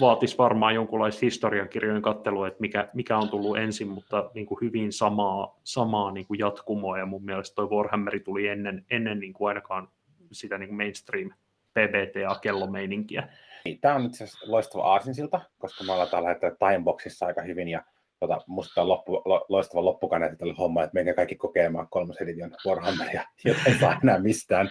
vaatisi 0.00 0.38
varmaan 0.38 0.74
jonkunlaista 0.74 1.20
historiakirjojen 1.22 2.02
kattelua, 2.02 2.48
että 2.48 2.60
mikä, 2.60 2.88
mikä 2.94 3.18
on 3.18 3.28
tullut 3.28 3.58
ensin, 3.58 3.88
mutta 3.88 4.30
niin 4.34 4.46
kuin 4.46 4.58
hyvin 4.60 4.92
samaa, 4.92 5.60
samaa 5.64 6.10
niin 6.10 6.26
kuin 6.26 6.38
jatkumoa, 6.38 6.98
ja 6.98 7.06
mun 7.06 7.24
mielestä 7.24 7.54
toi 7.54 7.68
Warhammer 7.70 8.20
tuli 8.20 8.48
ennen, 8.48 8.84
ennen 8.90 9.20
niin 9.20 9.32
kuin 9.32 9.48
ainakaan 9.48 9.88
sitä 10.32 10.58
niin 10.58 10.68
kuin 10.68 10.76
mainstream 10.76 11.30
PBTA-kellomeininkiä. 11.74 13.28
Niin, 13.64 13.80
Tämä 13.80 13.94
on 13.94 14.06
itse 14.06 14.24
asiassa 14.24 14.52
loistava 14.52 14.82
aasinsilta, 14.82 15.40
koska 15.58 15.84
me 15.84 15.92
ollaan 15.92 16.08
tällä 16.08 16.28
hetkellä 16.28 16.56
Timeboxissa 16.58 17.26
aika 17.26 17.42
hyvin, 17.42 17.68
ja 17.68 17.82
tota, 18.20 18.40
musta 18.46 18.82
on 18.82 18.88
loppu, 18.88 19.22
lo, 19.24 19.46
loistava 19.48 19.84
loppukaneetti 19.84 20.36
tälle 20.36 20.54
homma, 20.58 20.82
että 20.82 20.94
meidän 20.94 21.14
kaikki 21.14 21.36
kokemaan 21.36 21.88
kolmas 21.90 22.16
edition 22.16 22.56
Warhammeria, 22.66 23.24
jota 23.44 23.60
ei 23.66 23.78
saa 23.78 24.00
enää 24.02 24.18
mistään, 24.18 24.70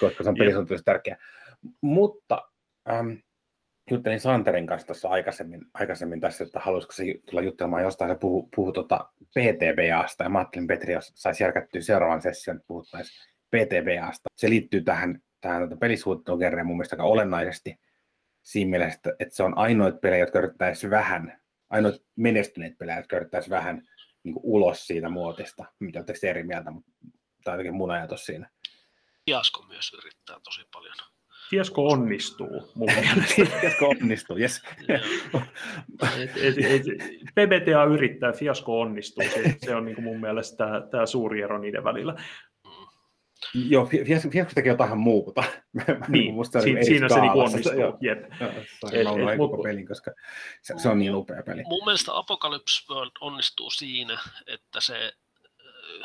koska 0.00 0.24
se 0.24 0.30
on 0.30 0.36
pelisuunnitelmassa 0.38 0.84
tärkeä. 0.84 1.16
Mutta 1.80 2.48
ähm, 2.90 3.10
juttelin 3.90 4.20
Santerin 4.20 4.66
kanssa 4.66 4.86
tuossa 4.86 5.08
aikaisemmin, 5.08 5.60
aikaisemmin 5.74 6.20
tässä, 6.20 6.44
että 6.44 6.60
haluaisiko 6.60 6.92
se 6.92 7.04
tulla 7.30 7.42
juttelemaan 7.42 7.82
jostain, 7.82 8.10
se 8.10 8.18
puhuu, 8.18 8.48
puhuu 8.56 8.72
tuota 8.72 9.10
PTBAsta, 9.20 10.24
ja 10.24 10.30
mä 10.30 10.38
ajattelin, 10.38 10.66
Petri, 10.66 10.92
jos 10.92 11.12
saisi 11.14 11.42
järkättyä 11.42 11.80
seuraavan 11.80 12.22
session, 12.22 12.56
että 12.56 12.66
puhuttaisiin 12.66 13.32
PTBAsta. 13.50 14.28
Se 14.36 14.50
liittyy 14.50 14.80
tähän, 14.80 15.18
tähän 15.40 15.60
tuota 15.60 15.76
pelisuunnittelukerreen 15.76 16.66
mun 16.66 16.76
mielestä 16.76 16.96
aika 16.96 17.04
olennaisesti 17.04 17.76
siinä 18.42 18.70
mielessä, 18.70 18.96
että, 18.96 19.12
että 19.18 19.36
se 19.36 19.42
on 19.42 19.58
ainoat 19.58 20.00
pelejä, 20.00 20.20
jotka 20.20 20.38
yrittäisi 20.38 20.90
vähän, 20.90 21.41
ainoat 21.72 21.94
menestyneet 22.16 22.78
pelejä, 22.78 22.98
jotka 22.98 23.16
yrittäisi 23.16 23.50
vähän 23.50 23.82
niin 24.22 24.34
kuin 24.34 24.44
ulos 24.44 24.86
siitä 24.86 25.08
muotista, 25.08 25.64
mitä 25.80 25.98
olette 25.98 26.30
eri 26.30 26.42
mieltä, 26.42 26.70
mutta 26.70 26.90
tämä 27.44 27.52
on 27.52 27.58
jotenkin 27.58 27.74
mun 27.74 27.90
ajatus 27.90 28.26
siinä. 28.26 28.50
Fiasko 29.26 29.62
myös 29.68 29.92
yrittää 29.98 30.36
tosi 30.44 30.62
paljon. 30.72 30.94
Fiesko 31.50 31.86
onnistuu 31.86 32.72
mun 32.74 32.88
mielestä. 33.00 33.86
Onnistuu, 33.86 34.38
yes. 34.38 34.62
et, 34.88 36.30
et, 36.36 36.58
et, 36.58 36.82
PBTA 37.34 37.84
yrittää, 37.84 38.32
Fiasko 38.32 38.80
onnistuu. 38.80 39.24
Se, 39.24 39.56
se 39.64 39.74
on 39.74 39.84
niin 39.84 39.94
kuin 39.94 40.04
mun 40.04 40.20
mielestä 40.20 40.56
tämä, 40.56 40.80
tämä 40.90 41.06
suuri 41.06 41.42
ero 41.42 41.58
niiden 41.58 41.84
välillä. 41.84 42.14
Joo, 43.54 43.86
Fiasko, 43.86 44.30
Fiasko 44.30 44.52
tekee 44.54 44.72
jotain 44.72 44.98
muuta. 44.98 45.44
Niin, 46.08 46.34
Musta 46.34 46.60
si- 46.60 46.84
siinä 46.84 47.08
se 47.08 47.20
niin 47.20 47.32
onnistuu. 47.32 47.80
Joo, 47.80 47.98
Jep. 48.00 48.18
Joo, 48.92 49.36
koko 49.48 49.62
pelin, 49.62 49.86
koska 49.88 50.10
se, 50.62 50.74
se 50.78 50.88
on 50.88 50.98
niin 50.98 51.14
upea 51.14 51.42
peli. 51.42 51.62
Mun 51.66 51.84
mielestä 51.84 52.16
Apocalypse 52.16 52.92
World 52.92 53.10
onnistuu 53.20 53.70
siinä, 53.70 54.18
että 54.46 54.80
se 54.80 55.12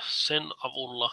sen 0.10 0.44
avulla 0.64 1.12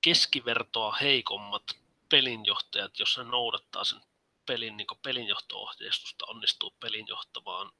keskivertoa 0.00 0.92
heikommat 1.00 1.62
pelinjohtajat, 2.08 2.98
jos 2.98 3.18
ne 3.18 3.24
noudattaa 3.24 3.84
sen 3.84 4.00
pelin 4.46 4.76
niin 4.76 4.86
pelinjohto-ohjeistusta, 5.02 6.24
onnistuu 6.28 6.74
pelinjohtamaan 6.80 7.70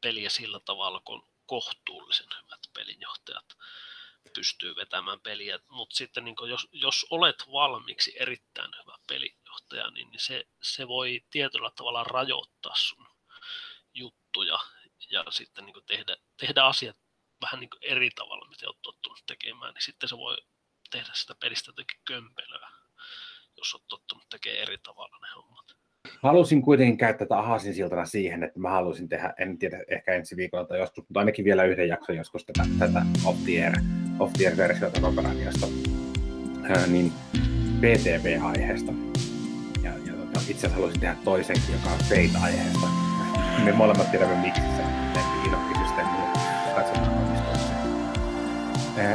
peliä 0.00 0.30
sillä 0.30 0.60
tavalla, 0.60 1.00
kun 1.00 1.22
kohtuullisen 1.46 2.26
hyvät 2.44 2.60
pelinjohtajat 2.74 3.44
pystyy 4.34 4.76
vetämään 4.76 5.20
peliä. 5.20 5.58
Mutta 5.68 5.96
sitten 5.96 6.24
niin 6.24 6.36
jos, 6.48 6.68
jos 6.72 7.06
olet 7.10 7.44
valmiiksi 7.52 8.12
erittäin 8.20 8.70
hyvä 8.82 8.98
pelinjohtaja, 9.08 9.90
niin, 9.90 10.10
niin 10.10 10.20
se, 10.20 10.44
se 10.62 10.88
voi 10.88 11.24
tietyllä 11.30 11.70
tavalla 11.76 12.04
rajoittaa 12.04 12.74
sun 12.74 13.08
juttuja 13.94 14.58
ja 15.10 15.24
sitten 15.30 15.66
niin 15.66 15.74
tehdä, 15.86 16.16
tehdä 16.36 16.64
asiat 16.64 16.96
vähän 17.42 17.60
niin 17.60 17.70
eri 17.82 18.10
tavalla, 18.10 18.48
mitä 18.48 18.66
olet 18.66 18.82
tottunut 18.82 19.22
tekemään, 19.26 19.74
niin 19.74 19.82
sitten 19.82 20.08
se 20.08 20.16
voi 20.16 20.36
tehdä 20.90 21.10
sitä 21.14 21.34
pelistä 21.40 21.68
jotenkin 21.68 22.00
kömpelöä, 22.04 22.70
jos 23.56 23.74
olet 23.74 23.88
tottunut 23.88 24.28
tekemään 24.28 24.62
eri 24.62 24.78
tavalla 24.78 25.18
ne 25.22 25.28
hommat. 25.34 25.76
Halusin 26.22 26.62
kuitenkin 26.62 26.98
käyttää 26.98 27.26
tätä 27.26 27.38
ahasin 27.38 27.74
siltana 27.74 28.06
siihen, 28.06 28.42
että 28.42 28.58
mä 28.58 28.70
haluaisin 28.70 29.08
tehdä, 29.08 29.34
en 29.38 29.58
tiedä, 29.58 29.84
ehkä 29.88 30.14
ensi 30.14 30.36
viikolla 30.36 30.64
tai 30.64 30.78
joskus, 30.78 31.04
mutta 31.08 31.20
ainakin 31.20 31.44
vielä 31.44 31.64
yhden 31.64 31.88
jakson 31.88 32.16
joskus 32.16 32.44
tätä, 32.44 32.68
tätä 32.78 33.02
off-the-air, 33.24 33.72
off-the-air-versiota 34.18 35.00
Roperadiosta, 35.00 35.66
niin 36.86 37.12
PTV-aiheesta. 37.80 38.92
Ja, 39.82 39.90
ja 40.06 40.12
tota, 40.12 40.40
itse 40.40 40.52
asiassa 40.52 40.74
haluaisin 40.74 41.00
tehdä 41.00 41.16
toisenkin, 41.24 41.72
joka 41.72 41.90
on 41.90 41.98
Fate-aiheesta. 41.98 42.86
Me 43.64 43.72
molemmat 43.72 44.10
tiedämme, 44.10 44.36
miksi 44.36 44.60
se 44.60 44.82
inokkisysteemiä. 45.46 46.32
Katsotaan 46.76 47.26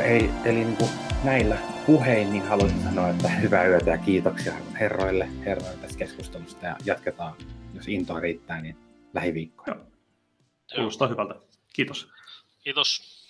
ei, 0.06 0.30
eli 0.46 0.64
niin 0.64 0.78
kuin 0.78 0.90
näillä 1.24 1.58
puhein 1.86 2.32
niin 2.32 2.48
haluaisin 2.48 2.84
sanoa, 2.84 3.10
että 3.10 3.30
hyvää 3.30 3.68
yötä 3.68 3.90
ja 3.90 3.98
kiitoksia 3.98 4.54
herroille, 4.80 5.30
herroille 5.46 5.78
tästä 5.78 5.98
keskustelusta 5.98 6.66
ja 6.66 6.78
jatketaan, 6.86 7.36
jos 7.74 7.88
intoa 7.88 8.20
riittää, 8.20 8.62
niin 8.62 8.78
lähiviikkoina. 9.14 9.82
Kuulostaa 10.76 11.08
hyvältä. 11.08 11.36
Kiitos. 11.74 12.10
Kiitos. 12.64 13.21